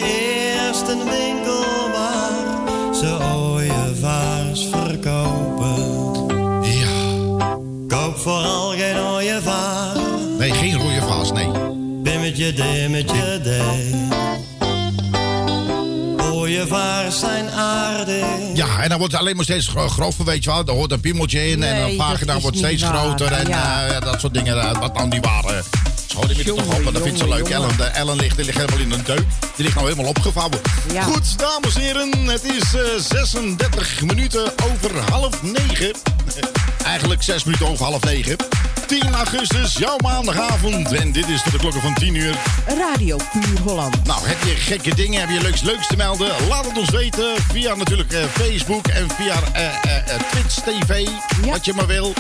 [0.67, 5.75] eerst een winkel waar ze ooievaars verkopen.
[6.61, 7.27] Ja.
[7.87, 9.95] Koop vooral geen ooievaar,
[10.37, 11.49] Nee, geen rode vaas, nee.
[12.03, 14.07] bimmetje, dimmetje, dee.
[16.61, 18.25] Ooievaars zijn aardig.
[18.53, 20.65] Ja, en dan wordt het alleen maar steeds gro- grover, weet je wel.
[20.65, 22.93] Er hoort een piemeltje in en een pagina wordt steeds waar.
[22.93, 23.31] groter.
[23.31, 23.85] En Ja.
[23.87, 25.63] eh, dat soort dingen, eh, wat nou niet waren.
[26.07, 27.47] Schoon die toch op, en dat vindt ze leuk.
[27.47, 27.53] jongen.
[27.63, 29.23] Ellen, de Ellen ligt, die ligt helemaal in een deuk.
[29.55, 30.59] Die ligt nou helemaal opgevouwen.
[30.93, 31.03] Ja.
[31.03, 32.81] Goed, dames en heren, het is eh,
[33.19, 35.91] 36 minuten over half negen.
[36.85, 38.35] Eigenlijk 6 minuten over half negen.
[38.99, 40.91] 10 augustus, jouw maandagavond.
[40.91, 42.35] En dit is tot de klokken van 10 uur.
[42.67, 44.03] Radio Puur Holland.
[44.05, 46.31] Nou, heb je gekke dingen, heb je leuks, leuks te melden?
[46.49, 51.07] Laat het ons weten via natuurlijk eh, Facebook en via eh, Twitch TV,
[51.43, 51.51] Ja.
[51.51, 52.13] wat je maar wil.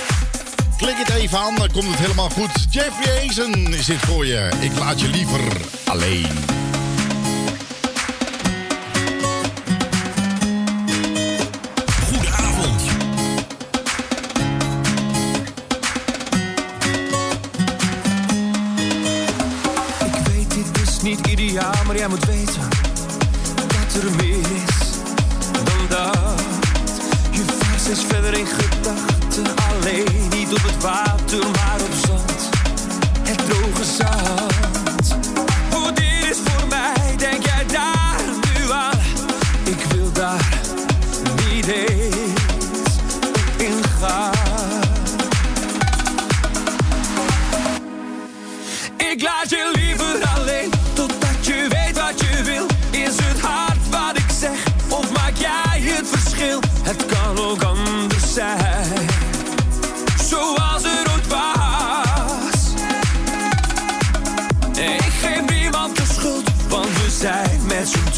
[0.77, 2.65] Klik het even aan, dan komt het helemaal goed.
[2.69, 4.49] Jeffrey Hazen is dit voor je.
[4.59, 5.41] Ik laat je liever
[5.85, 6.27] alleen.
[22.01, 22.61] Jij moet weten
[23.55, 24.89] dat er meer is
[25.63, 26.41] dan dat.
[27.31, 31.70] Je vaart steeds verder in gedachten, alleen niet op het water, maar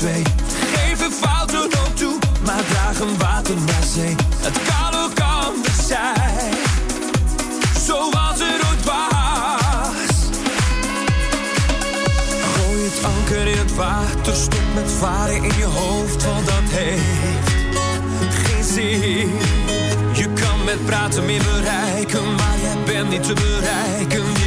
[0.04, 0.24] twee.
[0.74, 4.16] Geven fouten ook toe, maar dragen water naar zee.
[4.38, 6.54] Het kan ook anders zijn,
[7.86, 10.16] zoals er ooit was.
[12.54, 18.36] Gooi het anker in het water, stop met varen in je hoofd, want dat heeft
[18.36, 19.32] geen zin.
[20.14, 24.43] Je kan met praten meer bereiken, maar jij bent niet te bereiken.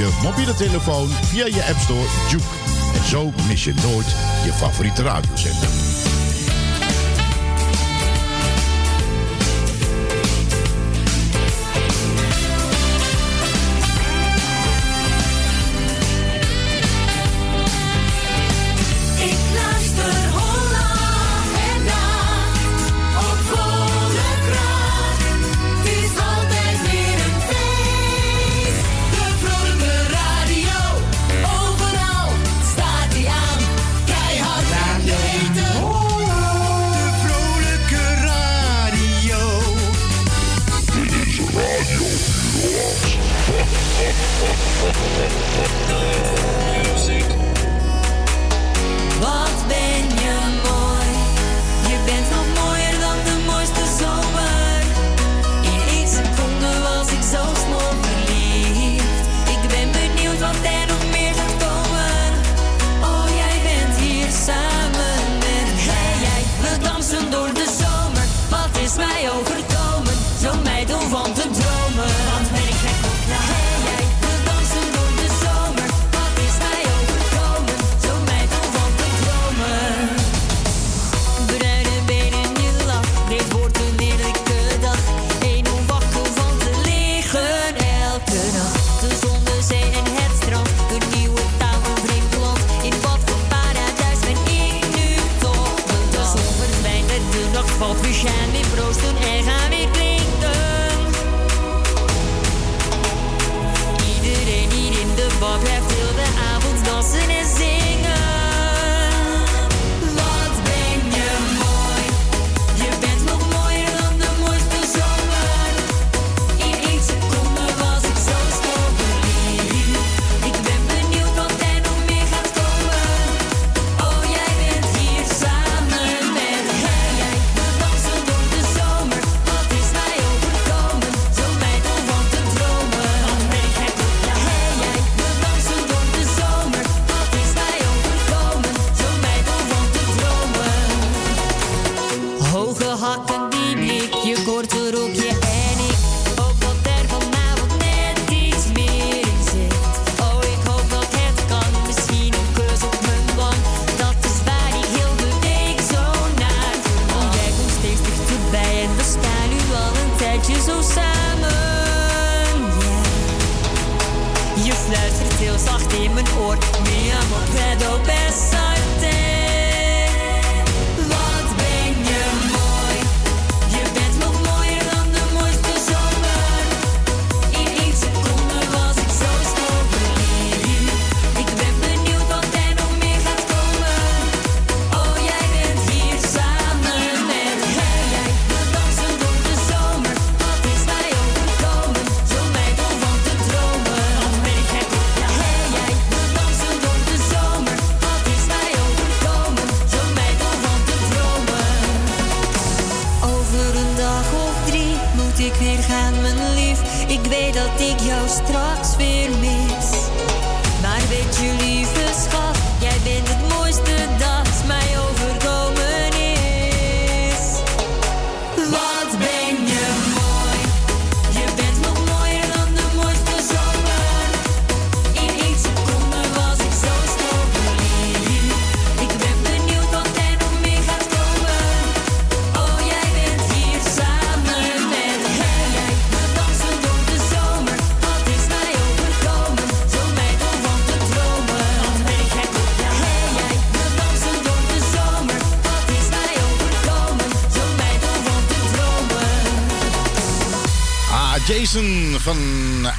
[0.00, 2.44] je mobiele telefoon via je App Store Juke.
[2.94, 4.06] En zo mis je nooit
[4.44, 5.89] je favoriete radiozender.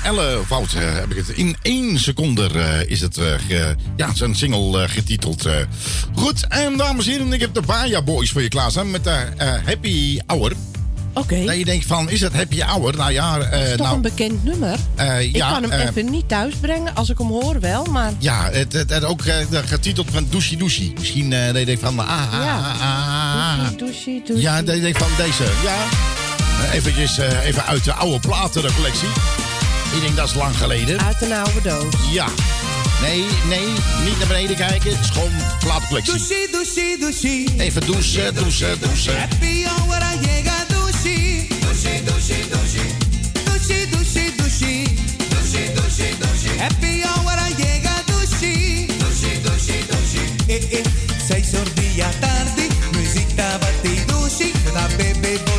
[0.03, 4.13] Elle Wouter eh, heb ik het in één seconde uh, is het uh, ge, ja,
[4.13, 5.47] zijn single uh, getiteld.
[6.15, 9.25] Goed, en dames en heren, ik heb de Baja Boys voor je klaarstaan met de
[9.65, 10.51] Happy Hour.
[11.13, 11.33] Oké.
[11.33, 11.45] Okay.
[11.45, 12.95] Dat je denkt van, is het Happy Hour?
[12.95, 13.37] Nou ja...
[13.37, 14.77] Uh, het is toch nou, een bekend nummer?
[14.99, 18.11] Uh, ik kan hem even niet thuisbrengen, als ik hem hoor wel, maar...
[18.17, 19.21] Ja, het, het, ook
[19.65, 20.93] getiteld van Douchy Douchy.
[20.99, 21.99] Misschien dat je denkt van...
[21.99, 22.57] Ah, ah, ja.
[22.57, 24.43] ah, ah, Douchy Douchy.
[24.43, 25.43] Ja, dat je denkt van deze.
[25.63, 25.77] Ja.
[26.71, 29.07] eventjes even uit de oude platencollectie.
[29.93, 30.99] Ik denk dat is lang geleden.
[31.05, 31.93] Uit een oude doos.
[32.11, 32.27] Ja.
[33.01, 33.67] Nee, nee,
[34.03, 34.91] niet naar beneden kijken.
[34.91, 36.13] Het is gewoon plaatcollectie.
[36.13, 37.45] Douche, douche, douche.
[37.57, 39.19] Even douchen, douchen, douchen.
[39.19, 41.45] Happy hour llega douche.
[41.61, 42.83] Douche, douche, douche.
[43.43, 44.83] Douche, douche, douche.
[45.29, 46.59] Douche, douche, douche.
[46.59, 48.85] Happy hour llega douche.
[48.99, 50.23] Douche, douche, douche.
[50.47, 50.85] Eh, eh,
[51.27, 52.67] seis horas tarde.
[52.93, 54.51] Music, tabate y douche.
[54.73, 55.50] La bebé,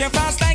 [0.00, 0.49] your fast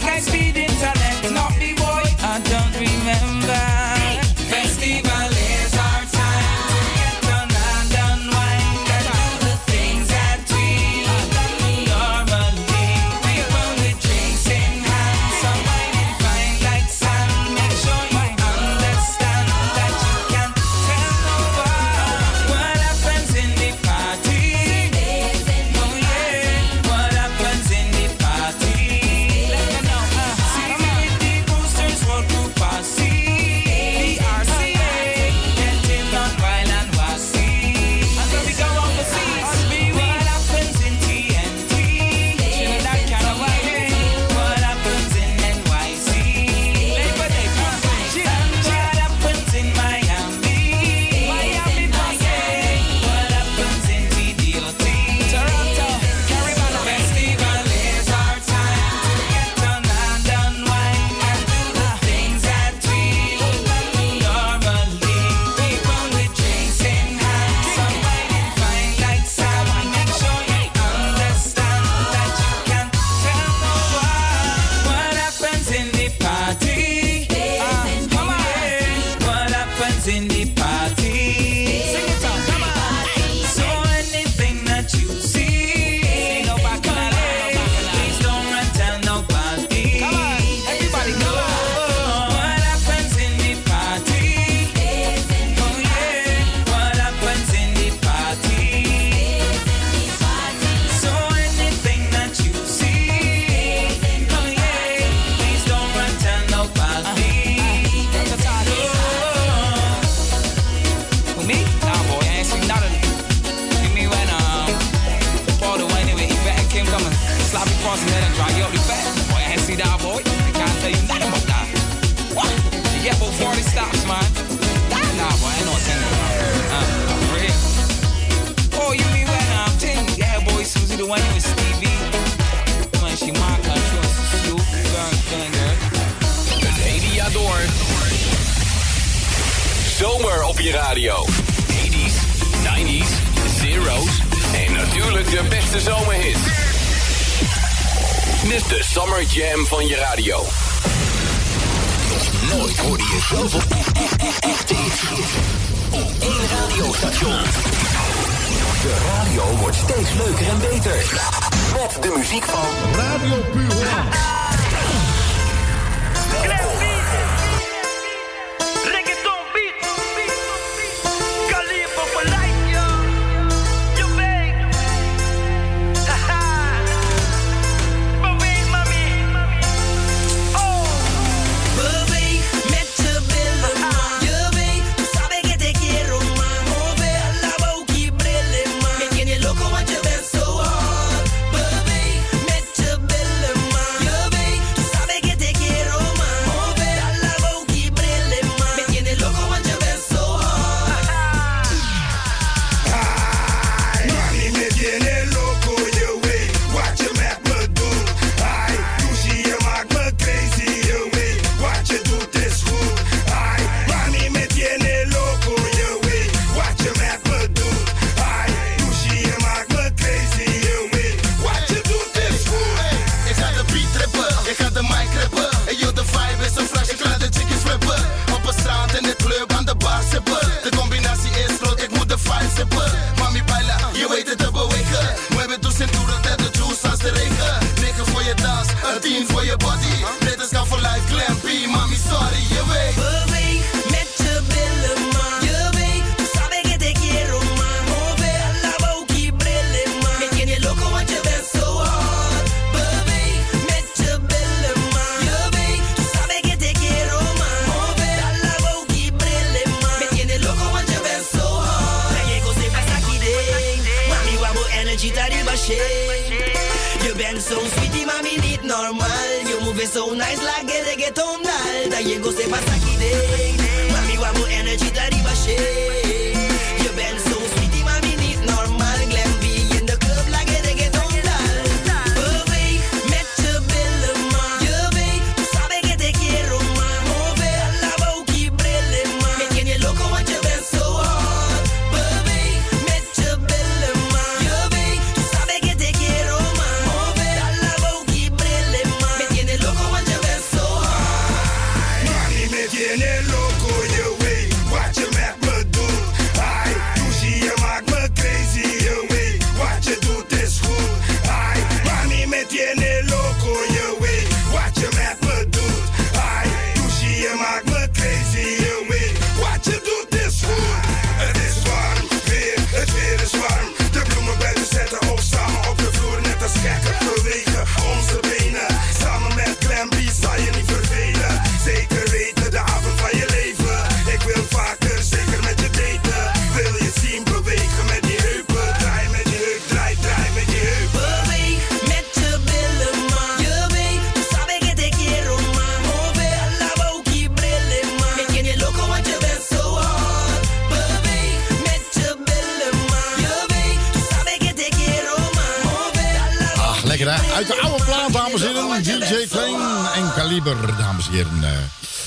[361.15, 361.43] heren.
[361.43, 361.49] Eh,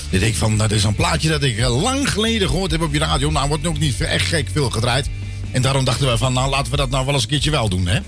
[0.09, 2.93] ik denk van, dat is een plaatje dat ik eh, lang geleden gehoord heb op
[2.93, 3.31] je radio.
[3.31, 5.09] Nou, wordt nog niet echt gek veel gedraaid.
[5.51, 7.69] En daarom dachten we van, nou, laten we dat nou wel eens een keertje wel
[7.69, 7.99] doen, hè.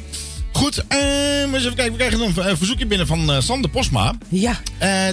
[0.51, 1.91] Goed, eh, eens even kijken.
[1.91, 4.13] We krijgen een eh, verzoekje binnen van Sander Posma.
[4.29, 4.59] Ja.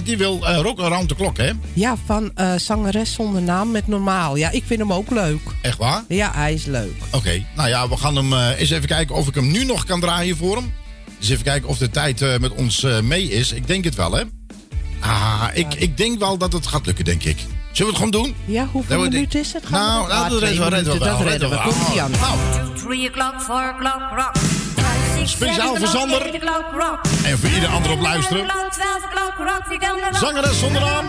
[0.03, 1.51] Die wil Rock Around the Clock, hè?
[1.73, 4.35] Ja, van zangeres zonder naam met normaal.
[4.35, 5.41] Ja, ik vind hem ook leuk.
[5.61, 6.03] Echt waar?
[6.07, 6.95] Ja, hij is leuk.
[7.11, 9.99] Oké, nou ja, we gaan hem eens even kijken of ik hem nu nog kan
[9.99, 10.73] draaien voor hem.
[11.19, 13.51] Dus even kijken of de tijd met ons mee is.
[13.51, 14.23] Ik denk het wel, hè?
[15.65, 17.37] Ah, ik, ik denk wel dat het gaat lukken, denk ik.
[17.71, 18.35] Zullen we het gewoon doen?
[18.45, 19.65] Ja, hoeveel Nou, minuten is het?
[19.65, 21.55] Gaan Nou, we- nou, Ah, dat redden we, redden we minuten, wel, Dat redden we.
[21.55, 22.11] redden we Komt ie aan.
[22.11, 22.37] Nou.
[25.27, 26.21] Speciaal voor Sander.
[26.77, 26.99] Rock.
[27.23, 28.45] En voor ieder ander op luisteren.
[28.45, 30.17] We.
[30.19, 31.05] Zangeres zonder naam.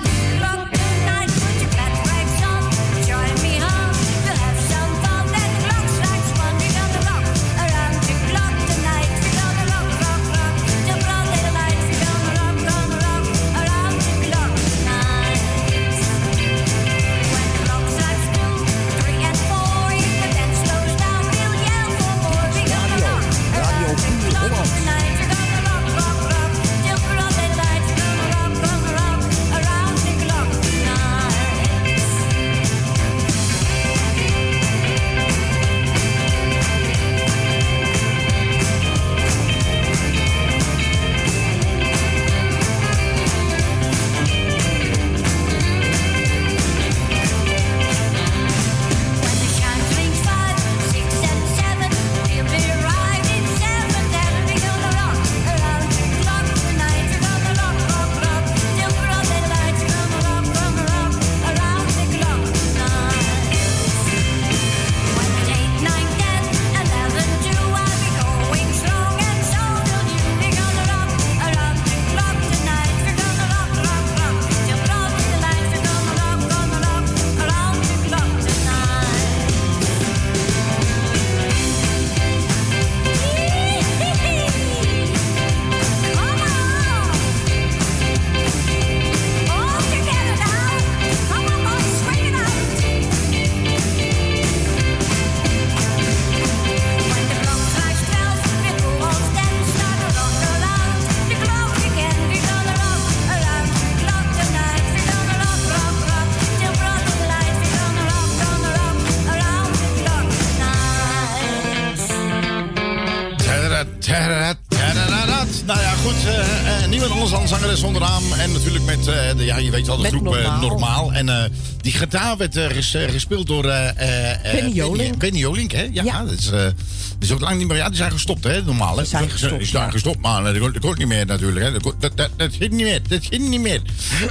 [119.40, 120.68] De, ja, je weet wel, de Met groep eh, Normaal.
[120.68, 121.12] Normaal.
[121.12, 121.44] En eh,
[121.80, 123.62] die gitaar werd eh, ges- gespeeld door...
[123.62, 125.18] Benny Jolink.
[125.18, 125.88] Benny Jolink, hè?
[125.92, 126.72] Ja, dat is, dat
[127.18, 127.76] is ook lang niet meer...
[127.76, 128.62] Ja, die zijn gestopt, hè?
[128.62, 129.00] Normaal, hè?
[129.02, 131.72] Die zijn gestopt, Die zijn gestopt, maar dat kon niet meer natuurlijk, hè?
[131.72, 133.00] Dat, dat, dat, dat ging niet meer.
[133.08, 133.82] Dat ging niet meer.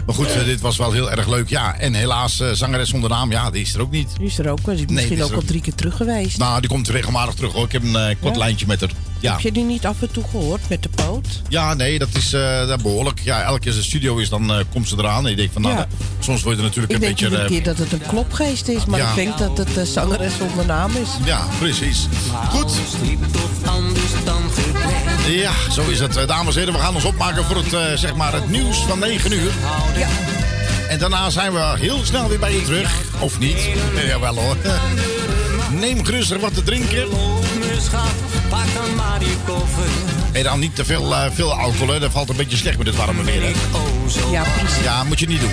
[0.05, 1.49] Maar goed, dit was wel heel erg leuk.
[1.49, 4.09] Ja, en helaas, zangeres zonder naam, ja, die is er ook niet.
[4.17, 4.65] Die is er ook.
[4.65, 6.37] Die is misschien is ook al drie keer terug geweest.
[6.37, 7.65] Nou, die komt regelmatig terug, hoor.
[7.65, 8.39] Ik heb een kort Ja?
[8.39, 8.89] lijntje met haar.
[9.19, 9.31] Ja.
[9.31, 10.88] Heb je die niet af en toe gehoord met de
[11.49, 13.19] Ja, nee, dat is eh, dat behoorlijk.
[13.23, 15.25] Ja, elke keer als de studio is, dan eh, komt ze eraan.
[15.25, 15.87] En ik denk van, nou, Ja.
[16.19, 17.25] soms word je natuurlijk Ik een denk beetje...
[17.25, 19.09] iedere eh, keer dat het een klopgeest is, maar Ja.
[19.09, 21.09] ik denk dat het de zangeres zonder naam is.
[21.25, 22.07] ja, precies.
[22.49, 22.71] Goed.
[25.27, 26.13] Ja, zo is het.
[26.27, 28.99] Dames en heren, we gaan ons opmaken voor het, eh, zeg maar het nieuws van
[28.99, 29.51] 9 uur.
[29.97, 30.07] Ja.
[30.89, 32.91] En daarna zijn we heel snel weer bij je terug.
[33.19, 33.57] Of niet?
[33.95, 34.55] Eh, Jawel hoor.
[35.79, 37.07] Neem gerust wat te drinken.
[38.49, 40.18] Pak dan maar die koffer.
[40.39, 41.99] En dan niet te veel, eh, veel alcohol, hè.
[41.99, 43.51] Dat valt een beetje slecht met dit warme weer, hè.
[44.31, 44.83] Ja, precies.
[44.83, 45.51] Ja, moet je niet doen.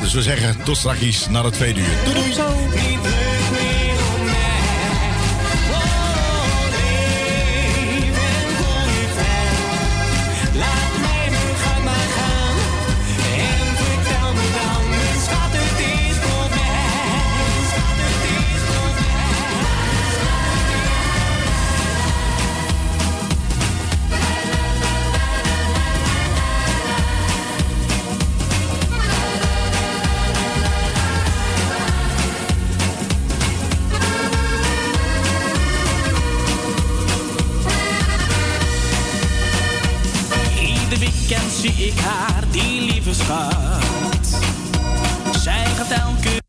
[0.00, 1.98] Dus we zeggen tot straks naar het tweede uur.
[2.04, 3.63] Doei doei.
[45.44, 46.42] Zij gaat elke...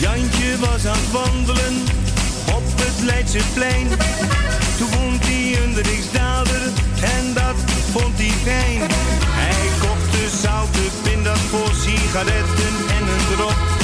[0.00, 1.74] Jantje was aan het wandelen
[2.54, 3.88] op het Leidseplein.
[4.78, 6.62] Toen vond hij een riksdaalder
[7.02, 7.56] en dat
[7.92, 8.90] vond hij fijn.
[9.24, 13.77] Hij kocht de zoute pindas voor sigaretten en een drop.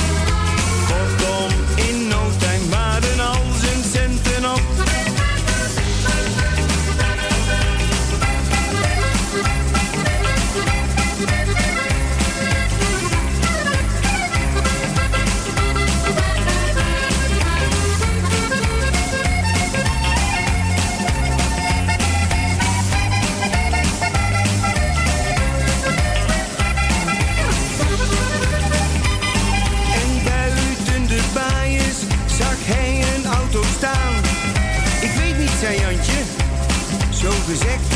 [37.47, 37.89] Gezegd,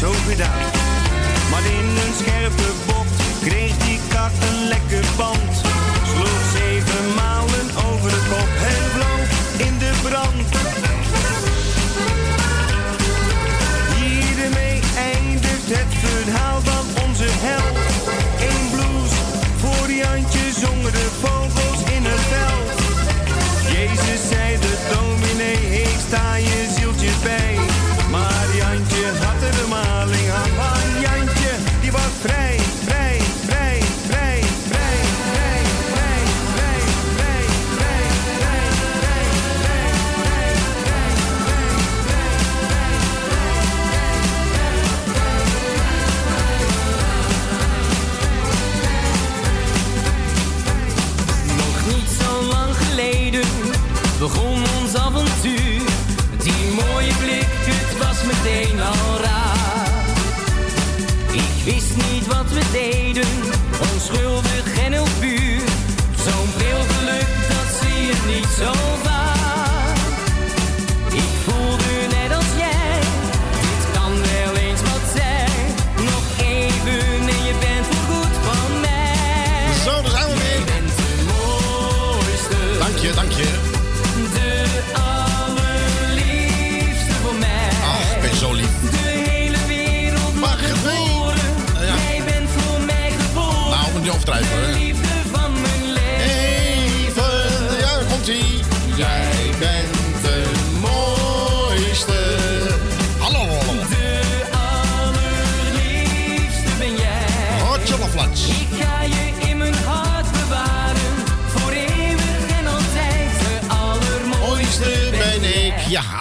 [0.00, 0.64] zo gedaan.
[1.50, 5.54] Maar in een scherpe bocht kreeg die kat een lekker band.
[6.12, 9.28] Sloeg zeven malen over de kop en vloog
[9.66, 10.43] in de brand.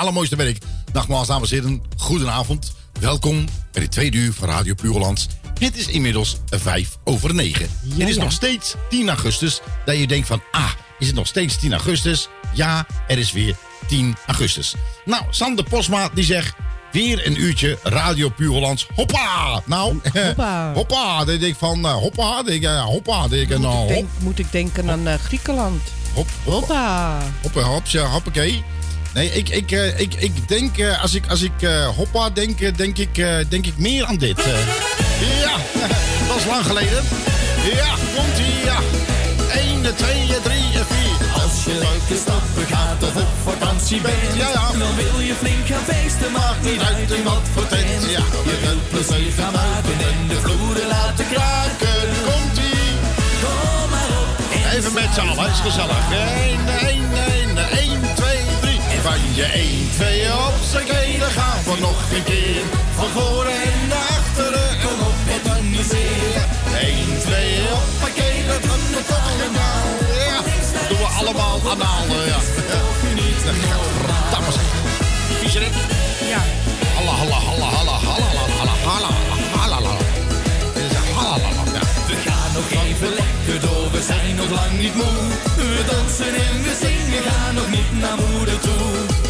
[0.03, 0.57] Allermooiste ik.
[0.93, 2.73] Nogmaals, dames en heren, goedenavond.
[2.99, 5.27] Welkom bij de tweede uur van Radio Pureland.
[5.59, 7.69] Het is inmiddels vijf over negen.
[7.89, 8.23] het is ja.
[8.23, 9.61] nog steeds 10 augustus.
[9.85, 12.27] Dat je denkt van, ah, is het nog steeds 10 augustus?
[12.53, 13.55] Ja, er is weer
[13.87, 14.75] 10 augustus.
[15.05, 16.55] Nou, Sander Posma die zegt...
[16.91, 18.87] Weer een uurtje Radio Purelands.
[18.95, 19.61] Hoppa!
[19.65, 20.73] Nou, Hoppa.
[20.73, 21.17] hoppa.
[21.17, 22.43] Dan denk ik van, eh, hoppa.
[22.43, 23.27] Denk ik, eh, hoppa.
[23.27, 23.87] Denk ik, nou, hop.
[23.87, 25.81] Denk, moet ik denken aan eh, Griekenland.
[26.13, 27.17] Hop, Hoppa.
[27.41, 28.63] Hoppa, hopsja, hoppakee.
[29.13, 32.77] Nee, ik, ik, eh, ik, ik denk, eh, als ik, als ik eh, hoppa denk,
[32.77, 33.15] denk ik,
[33.49, 34.37] denk ik meer aan dit.
[35.41, 35.55] ja,
[36.27, 37.03] dat is lang geleden.
[37.73, 38.79] Ja, komt ie, ja.
[39.51, 41.43] 1, 2, 3, 4.
[41.43, 44.77] Als je leuke stappen gaat of op vakantie bent, Ja, ja.
[44.79, 48.03] dan wil je flink gaan feesten, maakt niet uit in wat voor tent.
[48.09, 52.01] Ja, je wilt plezier gaan maken en de vloeren laten kraken.
[52.29, 52.89] Komt ie.
[53.43, 54.27] Kom maar op.
[54.75, 56.03] Even met z'n allen, is gezellig.
[56.11, 57.03] 1, 1,
[57.57, 58.42] 1, 1, 2,
[59.03, 59.11] 3.
[59.11, 62.63] Van je 1, 2 op z'n kelen gaan we nog een keer.
[62.95, 66.45] Van voren en naar achteren, kom op, het organiseren.
[66.79, 69.87] 1, 2 op z'n kelen, we toch allemaal.
[70.29, 70.39] Ja,
[70.73, 72.39] dat doen we allemaal anaal, ja.
[74.31, 74.67] Dames en
[75.49, 75.71] heren.
[76.33, 76.41] Ja.
[76.95, 79.11] Halla, halla, halla, halla, halla, halla, halla,
[79.55, 79.95] halla, halla.
[80.73, 81.81] Dit is een halla, halla.
[82.07, 85.52] We gaan nog even lekker door, we zijn nog lang niet moe.
[85.77, 88.87] We dansen en we zingen, gaan nog niet naar moeder toe.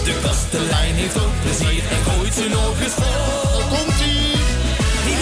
[0.08, 3.68] De kastelein heeft ook plezier en gooit ze nog eens vol.
[3.74, 4.32] Komt ie.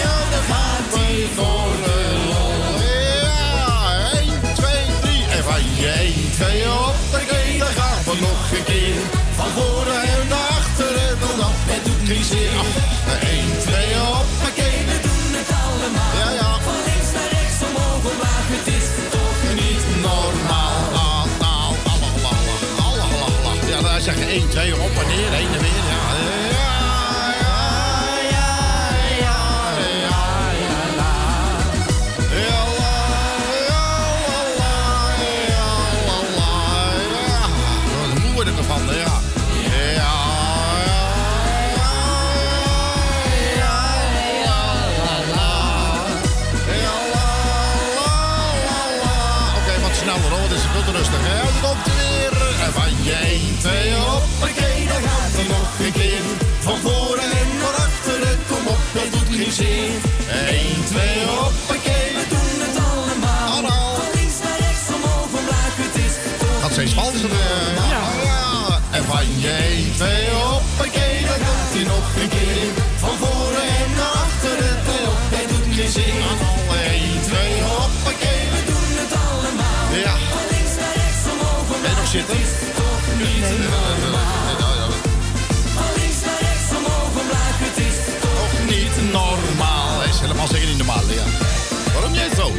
[0.02, 1.98] Ja, daar gaat hij voor de
[2.30, 2.60] lol.
[3.22, 5.24] Ja, 1, 2, 3.
[5.36, 9.00] En van je 1, 2 op de kelen gaan we nog een keer.
[9.38, 12.50] Van voren en naar achteren, dan op, het doet niet zeer.
[24.02, 25.84] zeggen 1, 2, op en neer, heen en weer.
[25.88, 26.41] Ja, eh.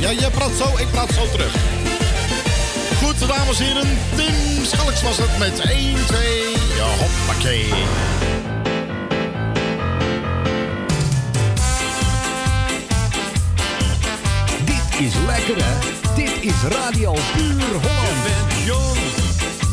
[0.04, 1.56] Ja, jij praat zo, ik praat zo terug.
[3.04, 3.98] Goed, dames en heren.
[4.16, 7.74] Tim Schalks was het met 1, 2, ja, hoppakee.
[14.66, 15.80] Dit is lekker hè.
[16.16, 18.24] Dit is Radio Puur Holland.
[18.24, 18.98] Je bent jong,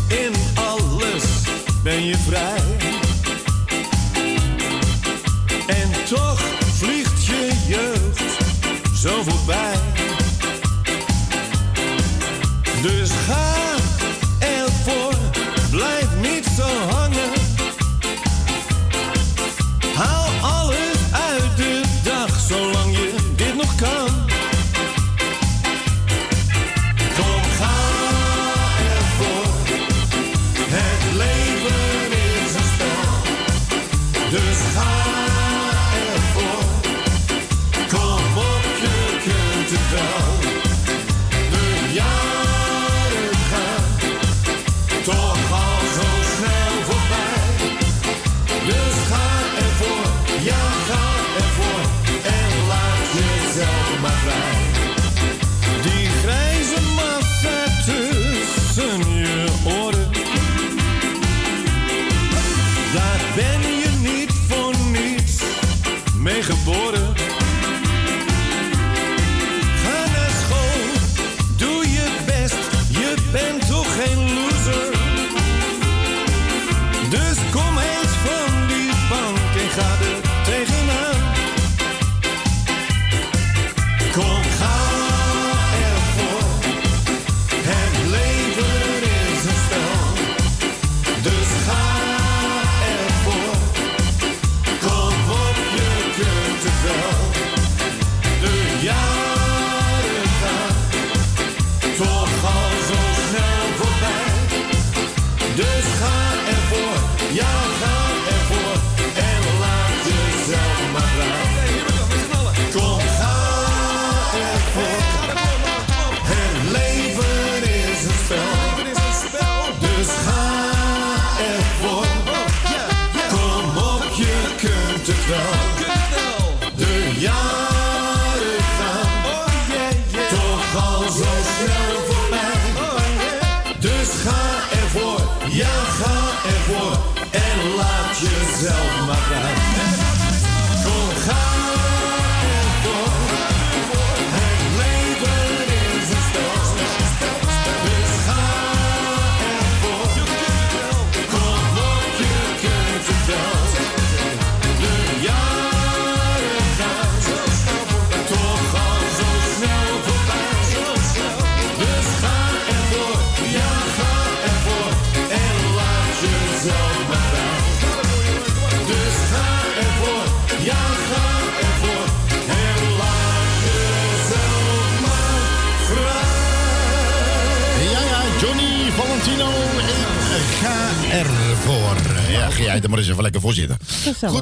[0.09, 1.25] in alles
[1.83, 2.61] ben je vrij.
[5.67, 6.50] En toch
[9.01, 9.75] zo voorbij.
[12.83, 13.70] Dus ga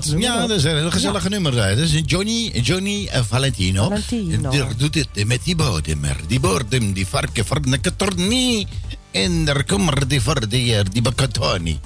[0.07, 1.53] Goed, ja, dat is een gezellige nummer.
[1.55, 3.83] Dat is Johnny, Johnny en Valentino.
[3.85, 4.51] Valentino.
[4.51, 6.05] Die doet het met die bodem.
[6.05, 6.17] er.
[6.27, 8.67] Die bodem, die varken voor de katornie.
[9.11, 11.81] En daar komt er die voor die, die bakatoni.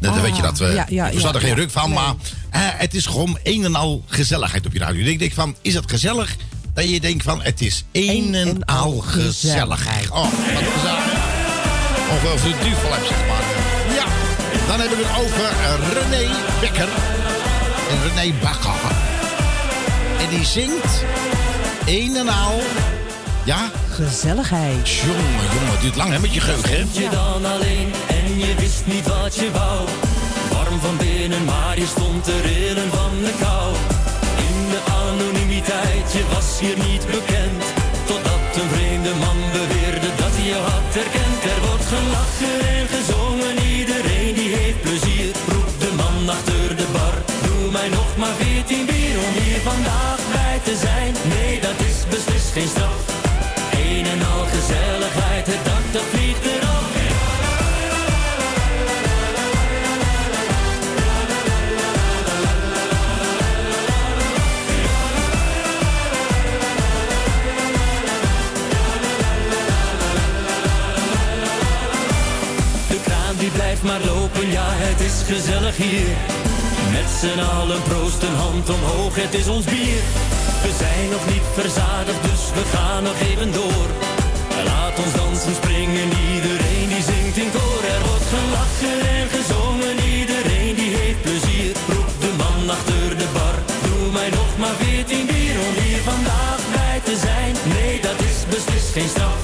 [0.00, 0.58] Dan Ah, weet je dat.
[0.58, 1.98] We, ja, ja, we ja, hadden geen ruk van, Nee.
[1.98, 2.14] maar
[2.50, 5.06] eh, het is gewoon een en al gezelligheid op je radio.
[5.06, 6.36] Ik denk van, is het gezellig?
[6.74, 9.86] Dat je denkt van, het is een en al gezellig.
[10.10, 10.30] Oh, wat
[10.74, 11.32] gezellig.
[12.10, 13.44] Of of de duvel heb, zeg maar.
[13.96, 14.04] Ja,
[14.66, 16.30] dan heb ik het over eh, René
[16.60, 16.88] Bekker.
[17.94, 18.80] En René Bakker.
[20.20, 21.04] En die zingt
[21.86, 22.60] een en al...
[23.44, 23.70] Ja?
[23.90, 24.88] Gezelligheid.
[24.88, 26.84] Jongen, jongen, het duurt lang hè, met je geheugen, hè?
[26.92, 29.88] Je dan alleen en je wist niet wat je wou.
[30.52, 33.74] Warm van binnen, maar je stond te rillen van de kou.
[34.48, 37.62] In de anonimiteit, je was hier niet bekend.
[38.06, 41.40] Totdat een vreemde man beweerde dat hij je had herkend.
[41.54, 42.63] Er wordt gelachen
[48.16, 51.14] maar veertien bier om hier vandaag bij te zijn.
[51.28, 53.02] Nee, dat is beslist geen straf.
[53.72, 56.82] Een en al gezelligheid, het dak dat vliegt eraf.
[72.88, 76.43] De kraan die blijft maar lopen, ja het is gezellig hier.
[76.96, 80.02] Met z'n allen proost een hand omhoog, het is ons bier.
[80.64, 83.88] We zijn nog niet verzadigd, dus we gaan nog even door.
[84.68, 87.82] Laat ons dansen, springen, iedereen die zingt in koor.
[87.94, 91.70] Er wordt gelachen en gezongen, iedereen die heeft plezier.
[91.94, 93.56] Roept de man achter de bar,
[93.86, 97.52] doe mij nog maar veertien bier om hier vandaag bij te zijn.
[97.76, 99.43] Nee, dat is beslist geen straf.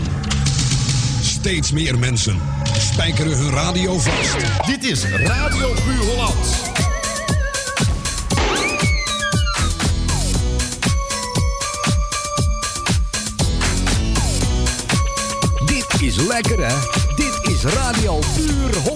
[1.41, 2.41] Steeds meer mensen
[2.77, 4.35] spijkeren hun radio vast.
[4.65, 6.49] Dit is Radio Puur Hollands.
[15.65, 16.75] Dit is lekker hè?
[17.15, 18.90] Dit is Radio Puur Holland.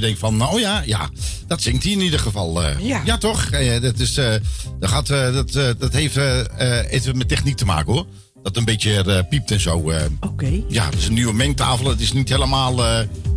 [0.00, 1.08] Je denkt van, nou ja, ja,
[1.46, 2.62] dat zingt hij in ieder geval.
[2.62, 2.78] eh.
[3.04, 3.18] Ja.
[3.18, 3.44] toch?
[3.44, 4.34] Eh, dat, is, eh,
[4.80, 6.16] dat, gaat, dat, dat heeft
[6.90, 8.06] even met techniek te maken hoor.
[8.42, 9.92] Dat een beetje piept en zo.
[10.20, 10.62] Oké.
[10.68, 11.86] Ja, het is een nieuwe mengtafel.
[11.88, 12.80] Het is niet helemaal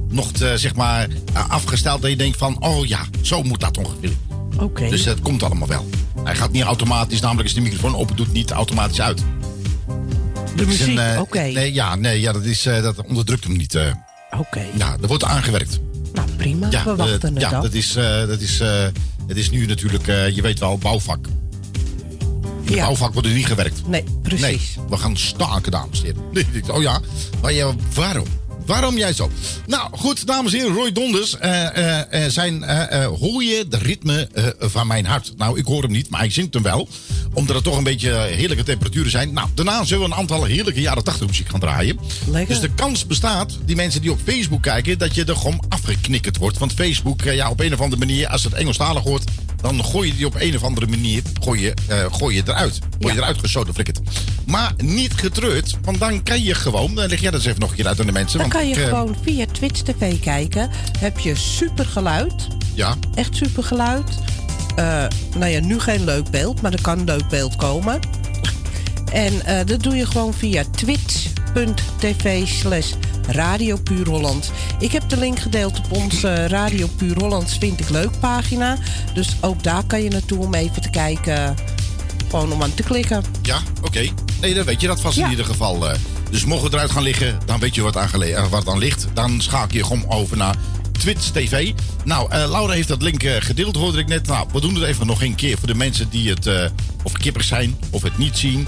[0.10, 4.12] nog te, zeg maar, afgesteld dat je denkt van, oh ja, zo moet dat ongeveer.
[4.60, 4.90] Oké.
[4.90, 5.90] Dus dat komt allemaal wel.
[6.24, 9.24] Hij gaat niet automatisch, namelijk als de microfoon open doet, niet automatisch uit.
[10.56, 11.42] De muziek, oké.
[11.42, 13.80] Nee, ja, nee, ja, dat, is, dat onderdrukt hem niet.
[14.38, 14.66] Oké.
[14.78, 15.80] Ja, er wordt aangewerkt.
[16.42, 16.68] Prima.
[16.70, 17.64] Ja, we wachten eh, het ja af.
[17.64, 18.84] dat is, eh, dat is, eh,
[19.28, 21.26] het is nu natuurlijk, je weet wel, bouwvak.
[22.64, 22.84] In Ja.
[22.84, 23.82] bouwvak wordt er niet gewerkt.
[23.88, 24.42] Nee, precies.
[24.42, 26.64] Nee, we gaan staken, dames en heren.
[26.76, 27.00] Oh ja,
[27.42, 28.26] maar ja, waarom?
[28.66, 29.32] Waarom jij zo?
[29.68, 31.38] Nou, goed, dames en heren, Roy Donders.
[31.38, 32.64] eh eh, eh, zijn
[33.04, 34.30] hoor je de ritme
[34.60, 35.34] van mijn hart?
[35.38, 36.88] Nou, ik hoor hem niet, maar hij zingt hem wel.
[37.34, 39.34] Omdat het toch een beetje heerlijke temperaturen zijn.
[39.34, 42.00] Nou, daarna zullen we een aantal heerlijke jaren 80 muziek gaan draaien.
[42.28, 42.48] Lekker.
[42.48, 46.38] Dus de kans bestaat, die mensen die op Facebook kijken, dat je er gewoon afgeknikkerd
[46.38, 46.58] wordt.
[46.58, 49.32] Want Facebook, ja, op een of andere manier, als het Engelstalig wordt,
[49.62, 52.80] dan gooi je die op een of andere manier gooi je, eh, gooi je eruit.
[53.00, 54.00] Gooi je eruit gesodeflikkerd.
[54.46, 57.70] Maar niet getreurd, want dan kan je gewoon, dan leg jij dat eens even nog
[57.70, 58.40] een keer uit aan de mensen.
[58.40, 60.70] Dan want kan je ik, eh, gewoon via Twitch TV kijken.
[61.00, 62.48] Heb je super geluid.
[62.74, 64.10] Ja, Echt super geluid.
[64.76, 65.06] Eh,
[65.38, 68.00] nou ja, nu geen leuk beeld, maar er kan leuk beeld komen.
[69.12, 72.92] En eh, dat doe je gewoon via twitch.tv slash
[73.32, 74.52] Radio Puur Holland.
[74.80, 78.78] Ik heb de link gedeeld op onze Radio Puur Hollands Vind ik Leuk pagina.
[79.14, 81.56] Dus ook daar kan je naartoe om even te kijken.
[82.30, 83.24] Gewoon om aan te klikken.
[83.42, 84.08] ja oké.
[84.42, 85.90] Nee, dan weet je dat vast in ieder geval.
[85.90, 85.98] eh.
[86.30, 89.08] dus mocht het eruit gaan liggen, dan weet je wat, aan eh, wat aan ligt.
[89.14, 90.56] Dan schakel je gewoon over naar
[90.92, 91.72] Twitch TV.
[92.06, 94.28] Nou, eh, Laura heeft dat link eh, gedeeld, hoorde ik net.
[94.28, 96.66] Nou, we doen het even nog een keer voor de mensen die het eh,
[97.04, 98.68] of kippers zijn of het niet zien.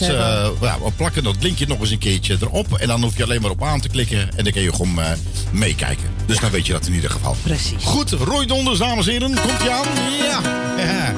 [0.00, 2.78] Eh, ja, we plakken dat linkje nog eens een keertje erop.
[2.78, 4.18] En dan hoef je alleen maar op aan te klikken.
[4.36, 5.10] En dan kun je gewoon eh,
[5.50, 6.04] meekijken.
[6.26, 7.36] Dus dan weet je dat in ieder geval.
[7.42, 7.84] Precies.
[7.84, 9.34] Goed, Roy Donders, dames en heren.
[9.40, 9.86] Komt je aan?
[10.18, 10.40] Ja.
[10.78, 11.12] ja.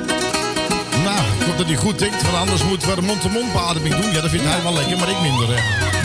[1.04, 2.22] Nou, ik hoop dat hij goed denkt.
[2.22, 4.12] Want anders moeten we de mond-to-mond beademing doen.
[4.12, 5.48] Ja, dat vindt hij wel lekker, maar ik minder.
[5.56, 5.97] Hè.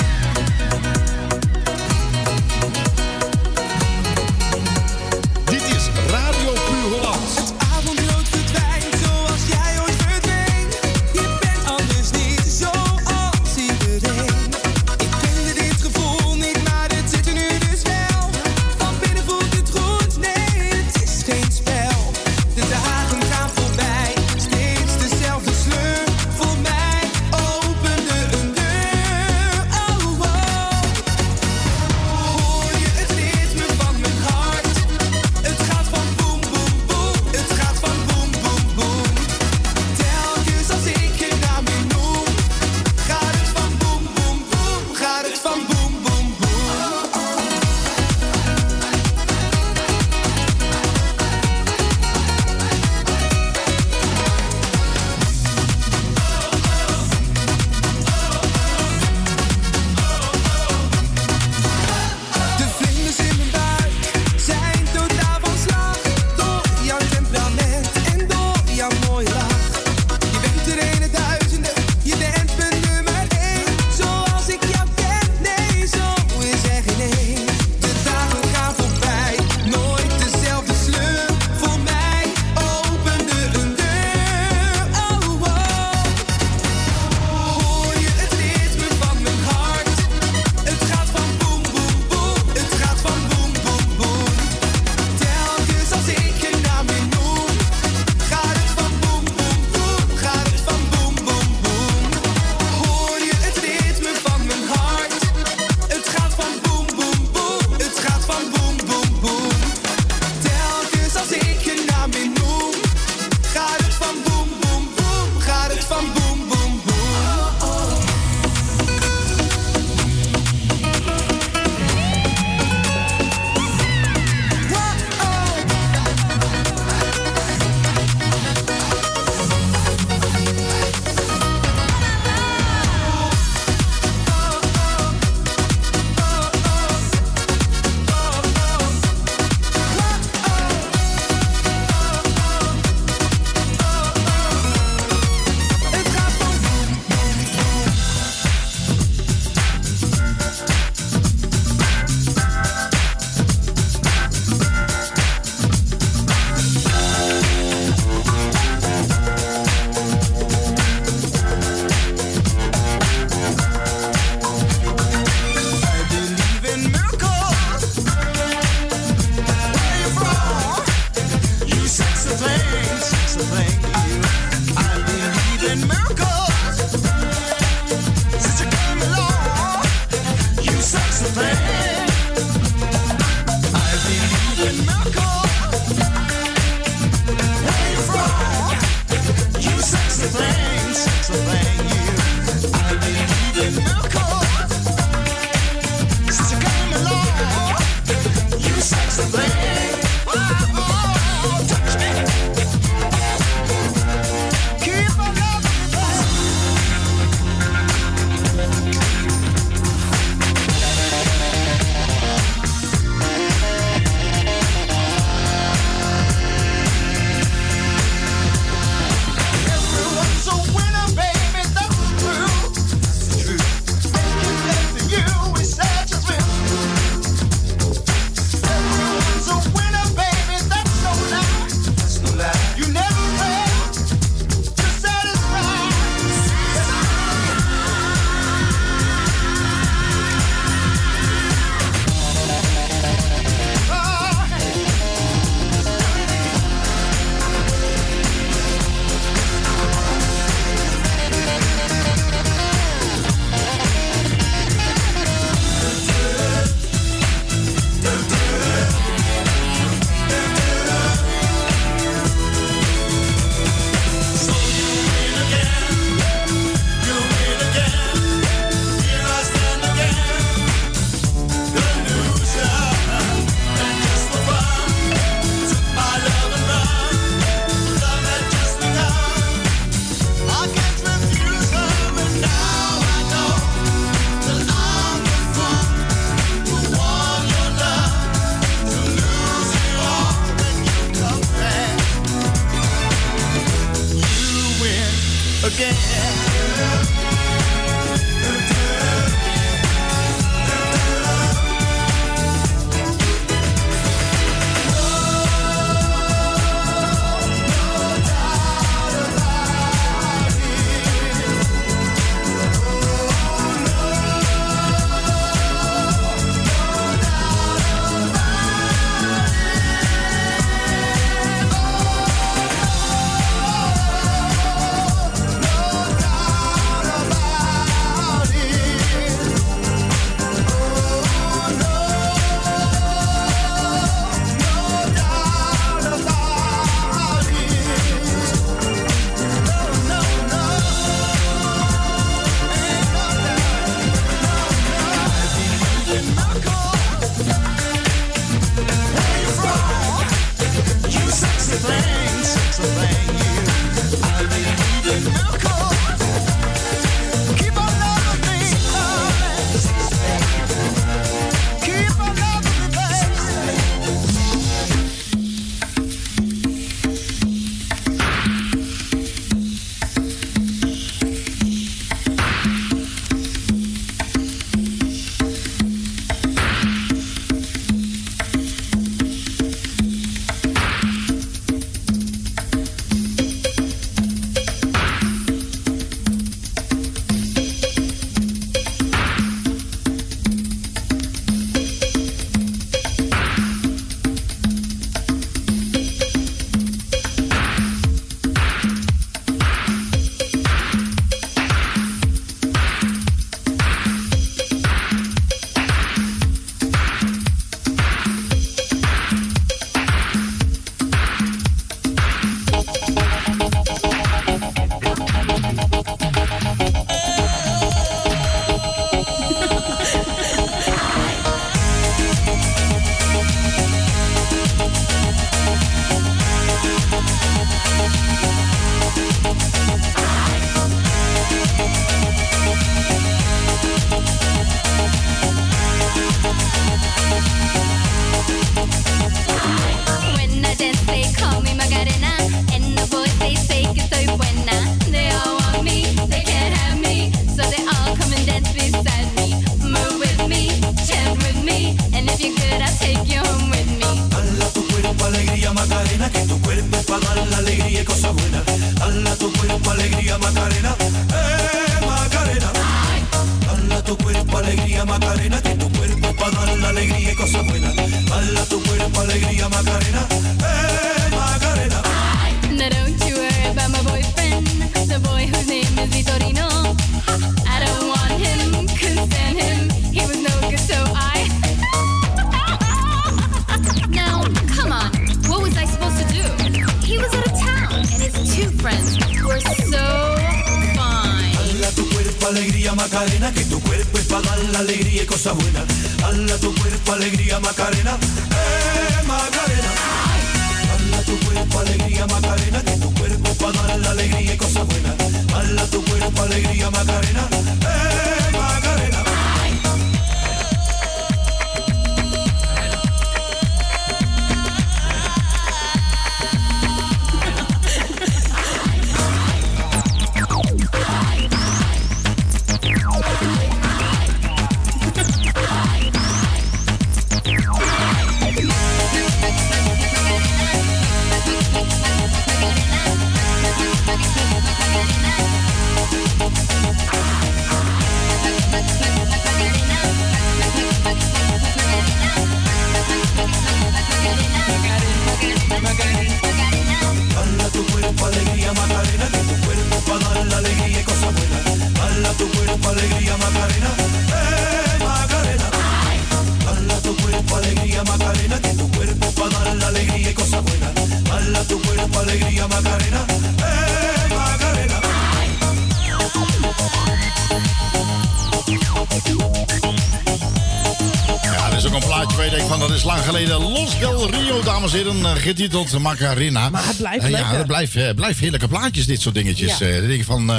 [573.04, 573.62] Is lang geleden.
[573.62, 576.70] Los del Rio, dames en heren, eh, getiteld Macarena.
[576.70, 579.78] Maar het blijft Eh, Ja, het blijft, blijft heerlijke plaatjes, dit soort dingetjes.
[579.78, 579.88] Ja.
[579.88, 580.52] Dan denk je van,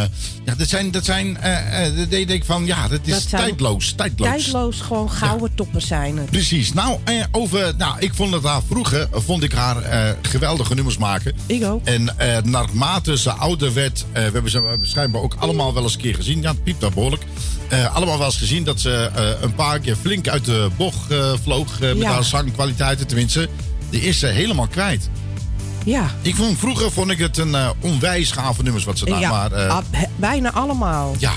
[0.44, 1.38] ja, dat zijn, dat zijn,
[1.96, 4.28] dat denk ik van, ja, dat is Dat tijdloos, tijdloos.
[4.28, 6.30] Tijdloos gewoon gouden toppen zijn het.
[6.30, 6.72] Precies.
[6.72, 6.98] Nou,
[7.30, 9.76] over, nou, ik vond het haar vroeger, vond ik haar
[10.22, 11.34] geweldige nummers maken.
[11.46, 11.86] Ik ook.
[11.86, 12.14] En
[12.44, 16.40] naarmate ze ouder werd, we hebben ze schijnbaar ook allemaal wel eens een keer gezien.
[16.42, 17.22] Ja, het piept daar behoorlijk.
[17.82, 21.10] Eh, allemaal wel eens gezien dat ze eh, een paar keer flink uit de bocht
[21.10, 22.12] eh, vloog met Ja.
[22.12, 23.06] haar zangkwaliteiten.
[23.06, 23.48] Tenminste,
[23.90, 25.08] die is ze helemaal kwijt.
[25.84, 26.10] Ja.
[26.22, 29.52] Ik vond, vroeger vond ik het een onwijs gave nummers wat ze daar ja, maar...
[29.52, 31.14] eh, ah, he- bijna allemaal.
[31.18, 31.32] ja,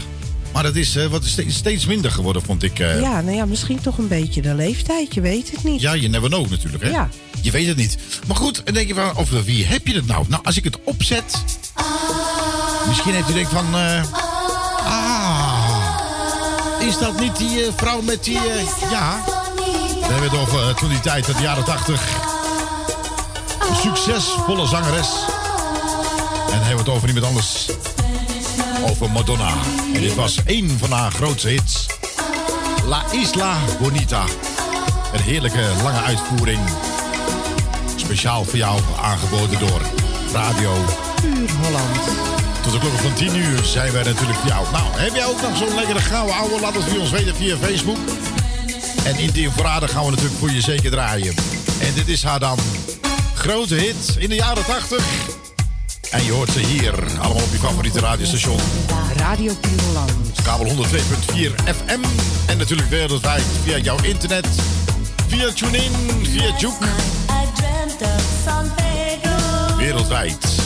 [0.53, 2.79] maar dat is, eh, wat is steeds, minder geworden, vond ik.
[2.79, 3.01] eh.
[3.01, 5.81] Ja, nou ja, misschien toch een beetje de leeftijd, je weet het niet.
[5.81, 6.89] Ja, je never know natuurlijk, hè?
[6.89, 7.09] Ja.
[7.41, 7.97] Je weet het niet.
[8.27, 10.25] Maar goed, dan denk je van, over wie heb je het nou?
[10.27, 11.43] Nou, als ik het opzet...
[12.87, 13.65] Misschien heeft u denkt van...
[16.87, 18.37] is dat niet die eh, vrouw met die...
[18.37, 19.23] eh, ja,
[19.99, 22.01] we hebben het over eh, toen die tijd, uit de jaren 80.
[23.69, 25.09] Een succesvolle zangeres.
[26.51, 27.69] En hebben we het over niemand anders.
[28.89, 29.49] Over Madonna.
[29.93, 31.85] En dit was één van haar grootste hits.
[32.85, 34.23] La Isla Bonita.
[35.13, 36.61] Een heerlijke lange uitvoering.
[37.95, 39.81] Speciaal voor jou aangeboden door
[40.33, 40.71] Radio
[41.21, 42.36] Puur Holland.
[42.67, 44.65] Tot de klok van 10 uur zijn wij natuurlijk voor jou.
[44.71, 46.59] Nou, heb jij ook nog zo'n lekkere gouden ouwe?
[46.59, 47.97] Laat het via ons weten via Facebook.
[49.03, 51.35] En indien voorraden gaan we natuurlijk voor je zeker draaien.
[51.79, 52.57] En dit is haar dan.
[53.35, 55.05] Grote hit in de jaren 80.
[56.11, 58.59] En je hoort ze hier, allemaal op je favoriete radiostation.
[59.17, 59.53] Radio
[59.85, 60.11] Holland.
[60.43, 60.75] Kabel 102.4
[61.63, 62.03] FM.
[62.45, 64.47] En natuurlijk wereldwijd via jouw internet.
[65.27, 65.91] Via TuneIn,
[66.23, 66.87] via Juke.
[69.77, 70.56] Wereldwijd.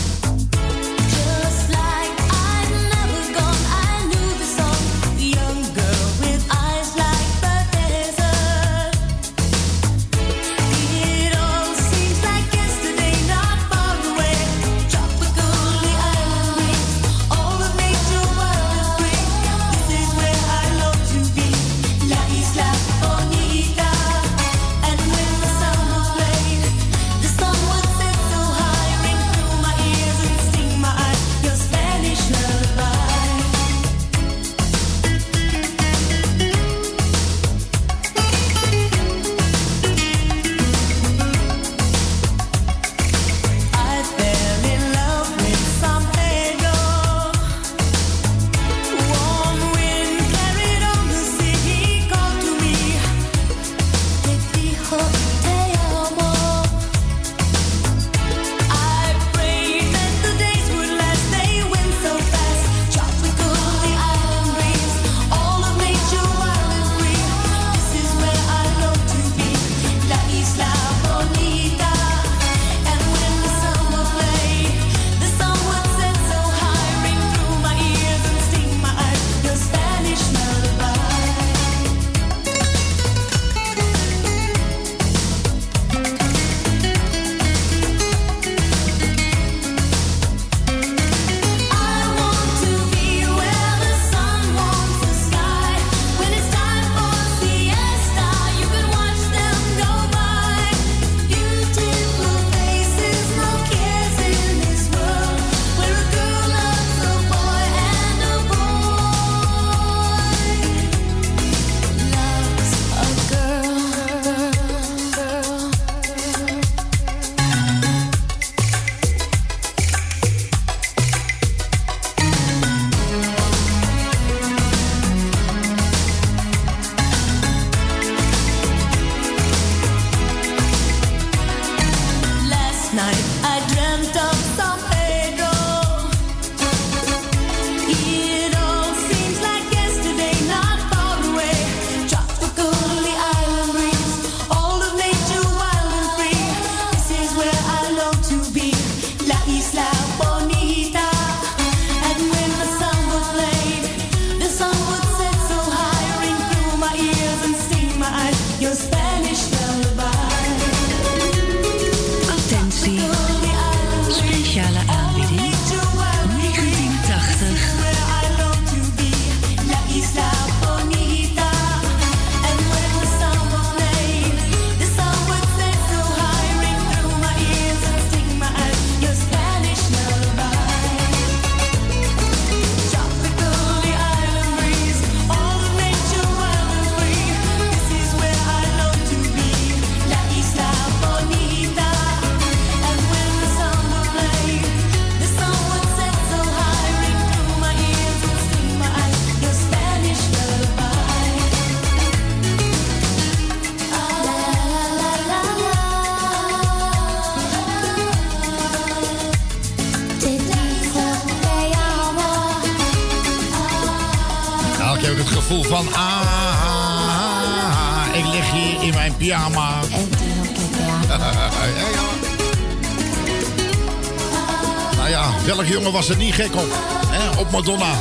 [226.01, 226.67] Was er niet gek op?
[227.07, 227.93] Hè, op Madonna.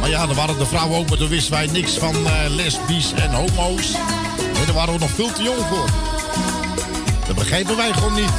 [0.00, 3.12] Maar ja, dan waren de vrouwen ook, maar toen wisten wij niks van eh, lesbisch
[3.12, 3.90] en homo's.
[4.52, 5.88] Nee, daar waren we nog veel te jong voor.
[7.26, 8.34] Dat begrepen wij gewoon niet.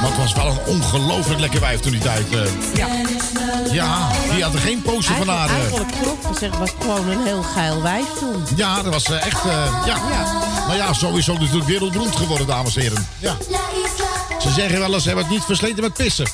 [0.00, 2.26] Maar het was wel een ongelooflijk lekker wijf toen die tijd.
[2.32, 2.40] eh.
[2.74, 2.86] Ja.
[3.72, 5.48] Ja, die had er geen poosje van haar.
[5.48, 5.54] eh.
[5.56, 8.42] Eigenlijk klopt gezegd was het gewoon een heel geil wijf toen.
[8.56, 9.44] Ja, dat was echt.
[9.44, 9.96] eh, ja.
[10.66, 13.06] Maar ja, sowieso natuurlijk wereldberoemd geworden, dames en heren.
[13.18, 13.36] Ja.
[14.40, 16.26] Ze zeggen wel eens, ze hebben het niet versleten met pissen.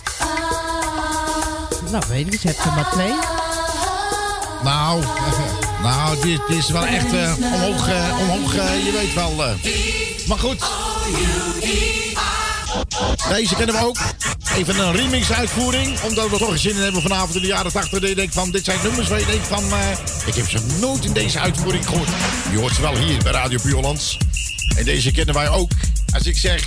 [1.90, 3.12] Nou, weet ik, ze er maar twee.
[4.62, 5.02] Nou,
[5.82, 9.44] nou, dit, dit is wel echt eh, omhoog, eh, omhoog eh, je weet wel.
[9.44, 9.52] eh.
[10.26, 10.64] Maar goed.
[13.28, 13.96] Deze kennen we ook.
[14.56, 16.00] Even een remix-uitvoering.
[16.00, 18.00] Omdat we toch zin in hebben vanavond in de jaren 80.
[18.00, 19.64] Dat je denkt van, dit zijn nummers waar je denkt van...
[19.72, 19.78] eh,
[20.26, 22.08] ik heb ze nooit in deze uitvoering gehoord.
[22.52, 24.16] Je hoort ze wel hier bij Radio Puurlands.
[24.76, 25.70] En deze kennen wij ook.
[26.14, 26.66] Als ik zeg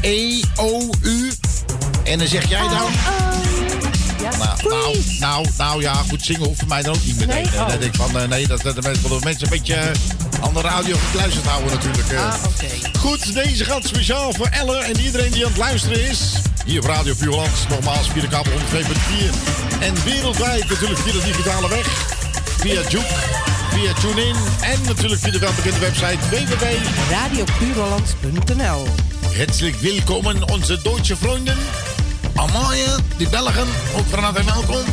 [0.00, 1.32] E-O-U.
[2.04, 2.90] En dan zeg jij dan...
[4.68, 7.34] Nou, nou, nou, ja, goed zingen hoeft voor mij dan ook niet meteen.
[7.42, 7.52] Nee?
[7.54, 7.80] Eh, Oh.
[7.82, 9.88] Ik van, eh, nee, dat, dat, dat mensen een beetje eh,
[10.42, 12.08] aan de radio gekluisterd houden natuurlijk.
[12.08, 12.24] eh.
[12.28, 12.98] Ah, oké.
[12.98, 16.32] Goed, deze gaat speciaal voor Elle en iedereen die aan het luisteren is.
[16.66, 19.34] Hier op Radio Puurland, nogmaals via de kabel 102.4.
[19.80, 21.86] En wereldwijd natuurlijk via de digitale weg.
[22.58, 23.14] Via Juke,
[23.70, 26.64] via TuneIn en natuurlijk via de welbekende website www.
[27.10, 28.86] Radiopuurhollands.nl
[29.30, 31.56] Herzlich willkommen onze Duitse vrienden.
[32.42, 32.72] Allemaal,
[33.16, 33.66] die Belgen,
[33.96, 34.84] ook van harte welkom.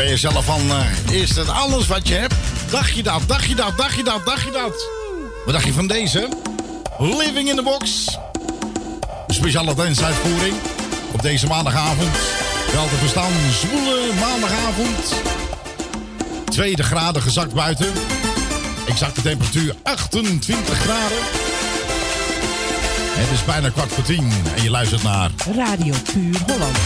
[0.00, 2.34] Bij jezelf van, eh, is dat alles wat je hebt?
[2.70, 4.86] Dacht je dat, dacht je dat, dacht je dat, dacht je dat?
[5.44, 6.28] Wat dacht je van deze?
[6.98, 8.06] Living in the Box.
[9.26, 10.54] Een speciale dansuitvoering
[11.12, 12.16] op deze maandagavond.
[12.72, 15.14] Wel te verstaan, zwoele maandagavond.
[16.44, 17.92] Tweede graden gezakt buiten.
[18.88, 21.18] Exacte temperatuur 28 graden.
[23.18, 26.78] Het is bijna kwart voor tien en je luistert naar Radio Puur Holland.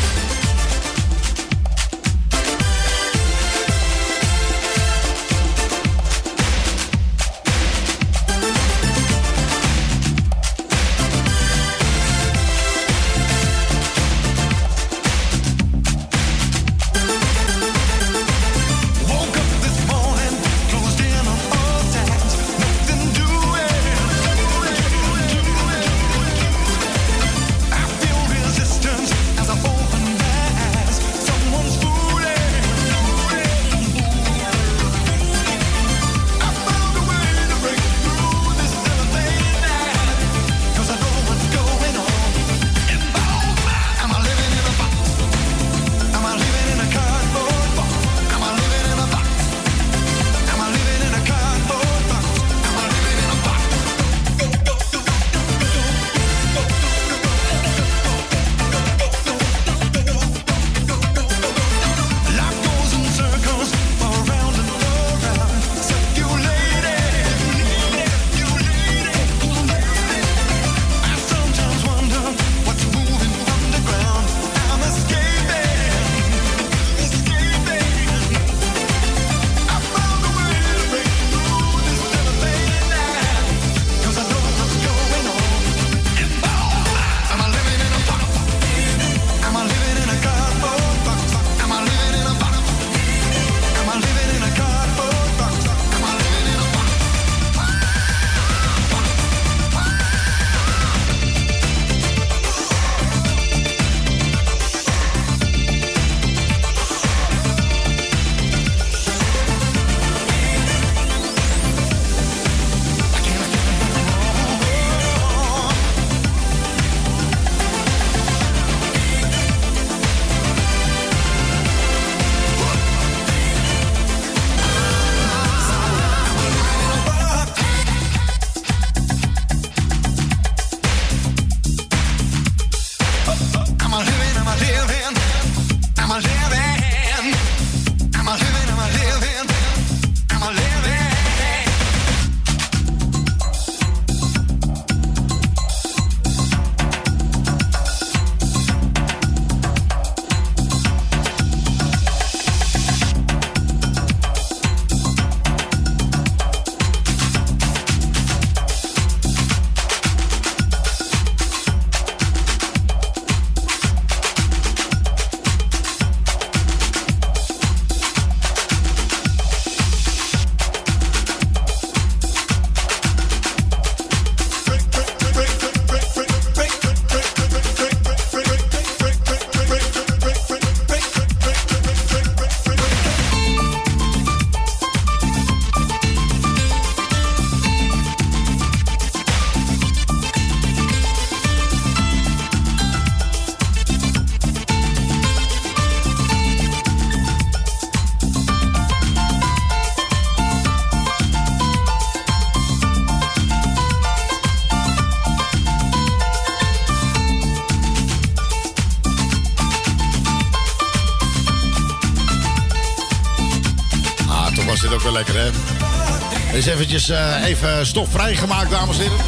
[216.65, 219.19] Is eventjes eh, even stof vrijgemaakt, dames en heren.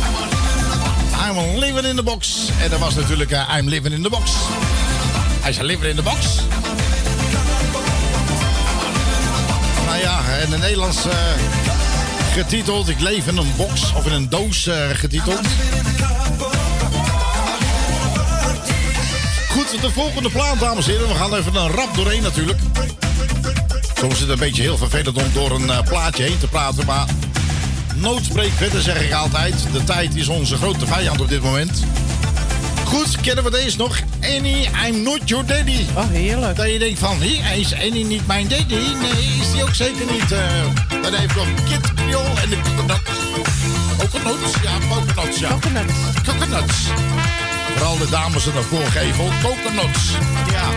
[1.28, 2.48] I'm living in the box.
[2.62, 4.30] En dat was natuurlijk eh, I'm living in the box.
[5.40, 6.26] Hij is living in the box.
[9.86, 11.12] Nou ja, in het Nederlands eh,
[12.32, 12.88] getiteld.
[12.88, 15.40] Ik leef in een box of in een doos getiteld.
[19.48, 21.08] Goed, de volgende plaat, dames en heren.
[21.08, 22.58] We gaan even een rap doorheen natuurlijk.
[23.98, 27.06] Soms is het een beetje heel vervelend om door een plaatje heen te praten, maar
[27.96, 29.54] nood spreekt verder, zeg ik altijd.
[29.72, 31.84] De tijd is onze grote vijand op dit moment.
[32.84, 33.98] Goed, kennen we deze nog?
[34.20, 35.84] Annie, I'm not your daddy.
[35.94, 36.56] Oh, heerlijk.
[36.56, 37.22] Dat je denkt van,
[37.56, 38.74] is Annie niet mijn daddy?
[38.74, 40.32] Nee, is die ook zeker niet.
[40.32, 43.00] eh dan heeft nog Kid Creole en de coconut.
[43.98, 44.54] Coconuts?
[44.62, 45.48] Ja, coconuts, ja.
[45.48, 45.92] Coconuts.
[46.24, 46.74] Coconuts.
[47.74, 49.28] Vooral de dames in de voorgevel.
[49.42, 50.10] Coconuts.
[50.52, 50.68] Ja.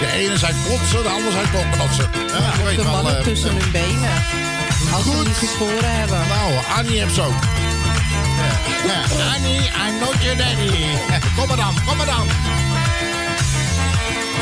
[0.00, 2.10] De ene zijn potsen, de andere zijn coconutsen.
[2.28, 4.41] Ja, weet de wel, mannen eh, tussen hun benen.
[4.94, 6.18] Als ze niet geschoren hebben.
[6.28, 7.34] Nou, Annie heeft zo.
[8.86, 8.92] Ja.
[9.18, 10.84] Ja, Annie, I'm not your daddy.
[11.36, 12.26] Kom maar dan, kom maar dan.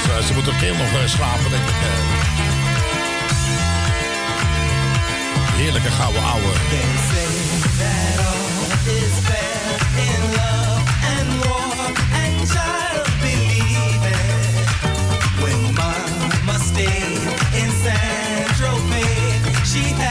[0.05, 1.68] Ze, ze moet ook heel nog eh, slapen, denk ik.
[1.68, 2.18] eh.
[5.56, 6.52] Heerlijke gouden ouwe.
[15.40, 17.22] When Mama stayed
[17.60, 20.10] in San Tropez, she had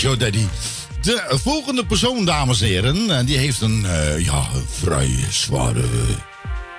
[0.00, 0.46] Your daddy.
[1.00, 4.46] De volgende persoon, dames en heren, eh, die heeft een, eh, ja,
[4.80, 5.84] vrij zware,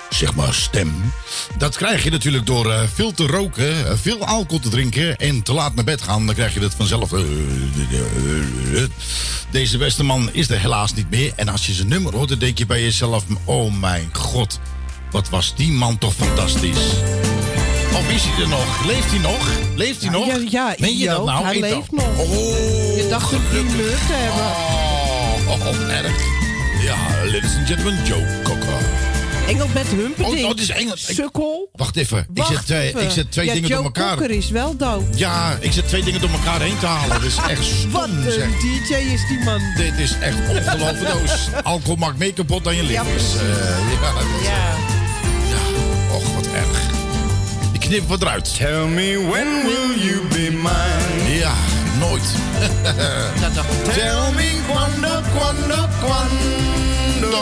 [0.10, 1.14] zeg maar, stem.
[1.58, 5.54] Dat krijg je natuurlijk door eh, veel te roken, veel alcohol te drinken en te
[5.54, 6.26] laat naar bed gaan.
[6.26, 7.10] Dan krijg je dat vanzelf.
[9.52, 11.34] Deze beste man is er helaas niet meer.
[11.36, 14.60] En als je zijn nummer hoort, dan denk je bij jezelf: oh mijn god,
[15.12, 17.11] wat was die man toch fantastisch.
[17.94, 18.86] Of is hij er nog?
[18.86, 19.48] Leeft hij nog?
[19.76, 20.26] Leeft hij nog?
[20.28, 21.44] Ja, ja Meen je dat nou?
[21.44, 22.18] hij Ik leeft dacht- nog.
[22.20, 24.44] Oh, Je dacht een primeur te hebben.
[25.54, 26.24] Oh, oh, erg.
[26.84, 28.68] Ja, ladies and gentlemen, Joe Cocker.
[29.48, 30.38] Engelbert Humperdinck.
[30.44, 30.94] Oh, dat is Engel.
[30.94, 31.70] Ik- Sukkel.
[31.74, 32.28] Wacht even.
[32.34, 33.02] Ik zet, twee, even.
[33.02, 34.18] ik zet twee ja, dingen Joe door elkaar.
[34.18, 35.04] Cocker is wel dood.
[35.16, 37.10] Ja, ik zet twee dingen door elkaar heen te halen.
[37.16, 38.48] Dat is echt stom, Wat zeg.
[38.60, 39.62] DJ is die man.
[39.76, 41.30] Dit is echt ongelooflijk.
[41.64, 43.02] Alcohol maakt meer kapot dan je lief Ja.
[43.02, 44.81] Eh, ja, dat Ja.
[47.92, 48.56] Knip wat eruit.
[48.56, 51.38] Tell me when will you be mine?
[51.40, 51.54] Ja,
[52.00, 52.24] nooit.
[54.00, 57.34] Tell me quando, quando, quando.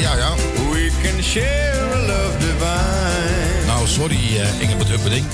[0.00, 0.34] Ja, ja.
[0.70, 3.66] We can share a love divine.
[3.66, 5.26] Nou, sorry, eh Engelbert Humperdinck.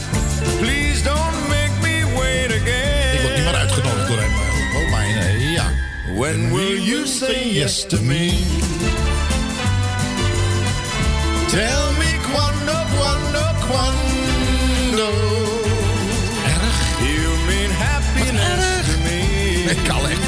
[0.59, 3.15] Please don't make me wait again.
[3.15, 4.33] Ik word niet meer uitgenodigd door hem.
[4.77, 5.65] Oh, maar nee, ja.
[6.15, 8.31] When will you say yes to me?
[11.49, 11.92] Tell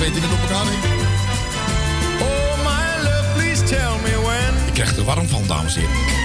[0.04, 0.80] twee dingen door elkaar heen.
[2.20, 4.66] Oh, my love, please tell me when.
[4.66, 6.23] Ik krijg er warm van, dames en heren.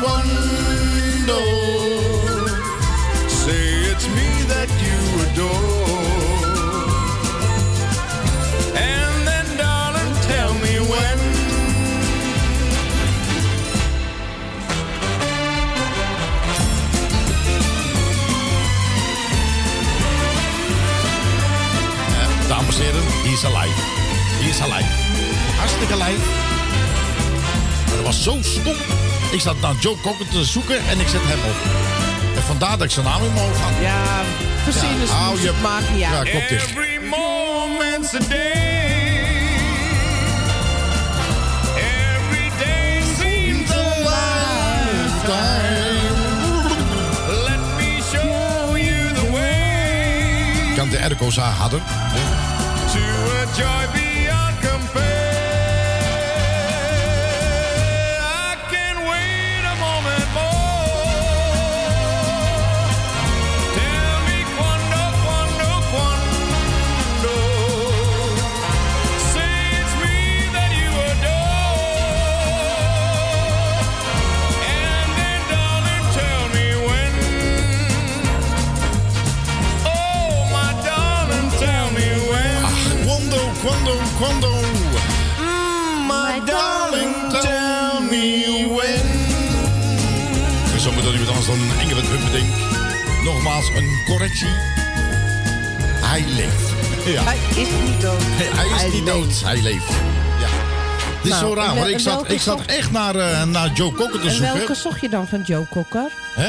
[0.00, 1.40] Quando.
[3.28, 5.78] Say it's me that you adore.
[8.74, 11.18] And then, darling, tell me when.
[22.14, 23.42] Eh, dames en heren, hij is.
[23.42, 24.90] Hij is alive.
[25.58, 26.24] Hartstikke alive.
[27.86, 28.97] Maar dat was zo stom.
[29.30, 31.56] Ik zat naar Joe Cocker te zoeken en ik zet hem op.
[32.36, 33.72] En vandaar dat ik zijn naam in mijn hoofd had.
[33.80, 34.22] Ja,
[34.64, 36.30] verzinnen hou ze, maakt niet Ja, uit.
[36.30, 36.70] kop dicht.
[36.70, 38.36] Every moment's a day.
[41.76, 45.76] Every day seems a lifetime.
[47.44, 51.80] Let me show you the way Kan de airco's harder?
[52.92, 52.98] to
[53.42, 53.86] a joy
[84.18, 84.50] quando.
[84.50, 89.06] Mm, my darling, tell me when.
[90.74, 92.54] En zo moet iemand anders dan Ingrid Humperdinck.
[93.24, 94.54] Nogmaals, een correctie.
[96.10, 96.66] Hij leeft.
[97.14, 97.22] Ja.
[97.22, 98.20] Hij is niet dood.
[98.20, 99.88] Hij is niet dood, hij leeft.
[100.40, 100.46] Ja.
[101.16, 103.14] Het is Nou, zo raar, en want wel- ik en zat, ik zat echt naar,
[103.16, 104.56] eh, naar Joe Cocker te En zoeken.
[104.56, 106.06] welke zocht je dan van Joe Cocker?
[106.34, 106.48] Hè?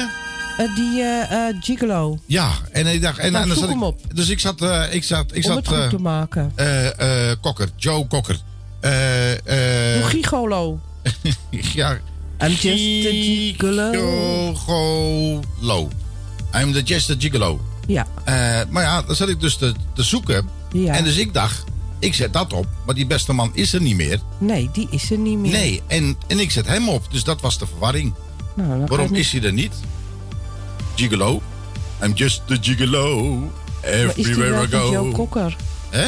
[0.60, 2.20] Eh, die eh, eh, Gigolo.
[2.26, 3.18] Ja, en ik dacht...
[3.18, 4.02] En, Nou, en dan zat hem ik, op.
[4.14, 4.62] Dus ik zat...
[4.92, 6.54] ik zat, ik om zat het goed te maken.
[7.42, 8.40] Cocker, Joe Cocker.
[8.80, 10.80] Eh, eh, Doe Gigolo.
[11.74, 12.00] ja.
[12.42, 13.92] I'm just a gigolo.
[14.54, 15.90] Gigolo.
[16.56, 17.62] I'm the just a gigolo.
[17.88, 18.08] Ja.
[18.70, 20.50] Maar ja, dan zat ik dus te, te zoeken.
[20.72, 20.94] Ja.
[20.94, 21.64] En dus ik dacht,
[22.00, 22.68] ik zet dat op.
[22.86, 24.20] Maar die beste man is er niet meer.
[24.38, 25.52] Nee, die is er niet meer.
[25.52, 27.12] Nee, en, en ik zet hem op.
[27.12, 28.14] Dus dat was de verwarring.
[28.56, 29.74] Nou, Waarom is hij er niet?
[31.00, 31.42] Gigolo.
[32.04, 33.30] I'm just the gigolo.
[33.40, 34.92] Maar is die Everywhere I go.
[34.92, 35.56] Joe Cocker?
[35.90, 36.06] Hè?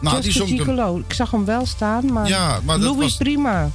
[0.00, 0.98] Nou, Just die a zong Gigolo.
[1.08, 3.70] Ik zag hem wel staan, maar, Ja, maar Louis was- prima.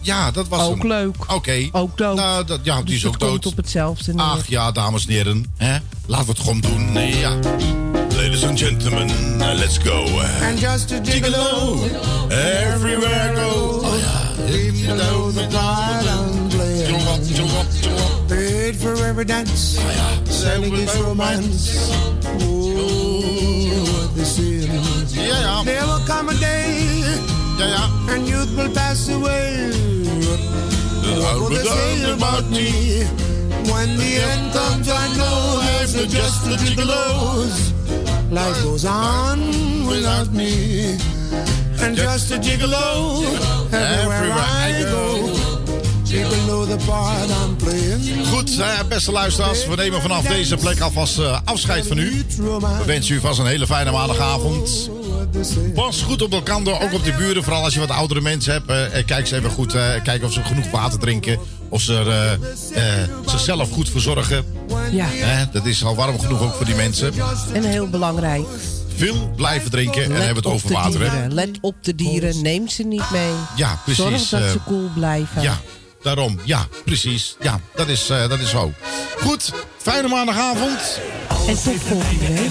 [0.00, 0.86] Ja, dat was Ook hem.
[0.86, 1.32] leuk.
[1.32, 1.68] Oké.
[1.72, 2.16] Ook dood.
[2.16, 3.46] Nou, dat, ja, die Dus is het ook komt dood.
[3.46, 4.24] op hetzelfde neer.
[4.24, 5.46] Ach ja, dames en heren.
[5.56, 5.76] Hè?
[6.06, 6.92] Laten we het gewoon doen.
[6.92, 7.34] Nee, ja.
[8.16, 9.08] Ladies and gentlemen,
[9.40, 10.04] uh, let's go.
[10.48, 11.78] And just a gigolo,
[12.28, 13.80] Everywhere I go.
[13.84, 14.20] Oh ja.
[18.62, 18.76] You know the diamond playing.
[18.76, 19.78] Paid for every dance,
[20.30, 21.90] selling its romance.
[22.40, 22.72] Oh,
[23.92, 24.66] what they say.
[25.14, 25.62] Ja, ja.
[25.64, 27.02] There will come a day,
[28.08, 29.70] and youth will pass away.
[31.20, 33.04] What will they say about me?
[33.70, 37.72] When the end comes, I know there's a just the gigolos.
[38.30, 39.40] Life goes on
[39.86, 40.96] without me.
[41.80, 43.24] And just a gigolo,
[43.72, 45.32] everywhere I go.
[46.08, 47.91] People know the part I'm playing.
[48.42, 49.66] Goed, nou beste luisteraars.
[49.66, 52.24] We nemen vanaf deze plek alvast eh, afscheid van u.
[52.36, 54.90] We wensen u vast een hele fijne maandagavond.
[55.74, 57.42] Pas goed op elkaar, ook op de buren.
[57.42, 58.92] Vooral als je wat oudere mensen hebt.
[58.92, 59.74] eh, kijk ze even goed.
[59.74, 61.38] eh, kijken of ze genoeg water drinken.
[61.68, 62.38] Of ze er,
[63.26, 64.44] zichzelf goed verzorgen.
[64.92, 65.48] Ja.
[65.52, 67.12] Dat is al warm genoeg ook voor die mensen.
[67.52, 68.46] En heel belangrijk.
[68.96, 71.12] Veel blijven drinken en Let hebben het over water.
[71.12, 71.28] Hè?
[71.28, 72.42] Let op de dieren.
[72.42, 73.32] Neem ze niet mee.
[73.56, 74.02] Ja, precies.
[74.02, 75.42] Zorg dat ze koel blijven.
[75.42, 75.60] Ja,
[76.02, 76.38] daarom.
[76.44, 77.36] Ja, precies.
[77.40, 78.72] Ja, dat is, eh, dat is zo.
[79.20, 81.00] Goed, fijne maandagavond.
[81.46, 82.50] En tot volgende week.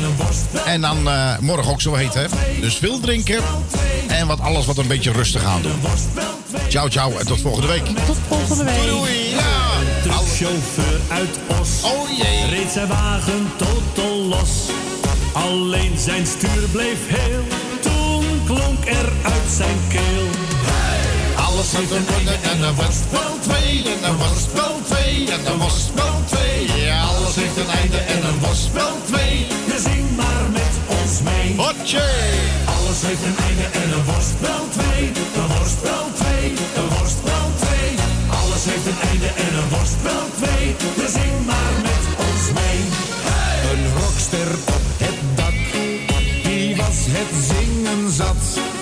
[0.66, 2.26] En dan eh, morgen ook zo heet, hè.
[2.60, 3.44] Dus veel drinken.
[4.08, 5.82] En wat alles wat een beetje rustig aan doen.
[6.68, 7.86] Ciao, ciao en tot volgende week.
[8.06, 8.86] Tot volgende week.
[8.88, 9.70] Doei, ja.
[10.02, 11.70] Truckchauffeur uit Os.
[11.84, 12.50] Oh jee.
[12.50, 14.50] Reed zijn wagen totaal los.
[15.34, 17.44] Alleen zijn stuur bleef heel.
[17.82, 20.28] Toen klonk er uit zijn keel
[21.52, 25.46] alles heeft een einde en een was wel twee, en er was wel twee, en
[25.46, 26.84] er was wel twee.
[26.86, 29.36] Ja, alles heeft een einde en een was wel twee.
[29.72, 31.48] Je zing maar met ons mee.
[31.58, 32.08] Hotje!
[32.76, 35.04] Alles heeft een einde en een was wel twee,
[35.42, 36.48] er was wel twee,
[36.82, 37.92] er was wel twee.
[38.40, 40.66] Alles heeft een einde en een was wel twee.
[41.02, 42.80] Je zing maar met ons mee.
[43.72, 45.60] Een rockster op het dak,
[46.44, 48.81] die was het zingen zat.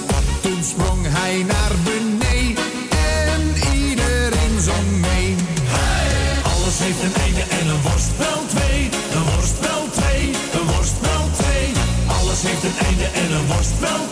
[13.78, 14.09] No.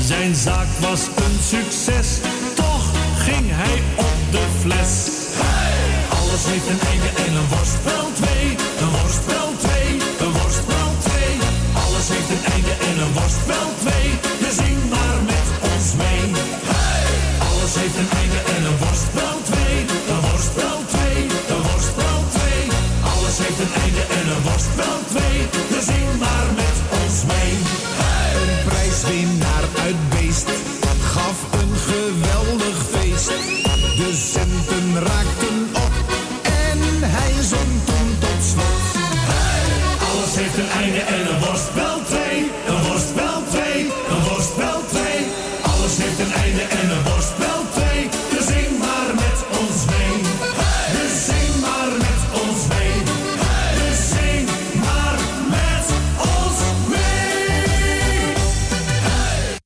[0.00, 2.18] Zijn zaak was een succes,
[2.54, 5.08] toch ging hij op de fles.
[6.08, 7.15] Alles heeft een einde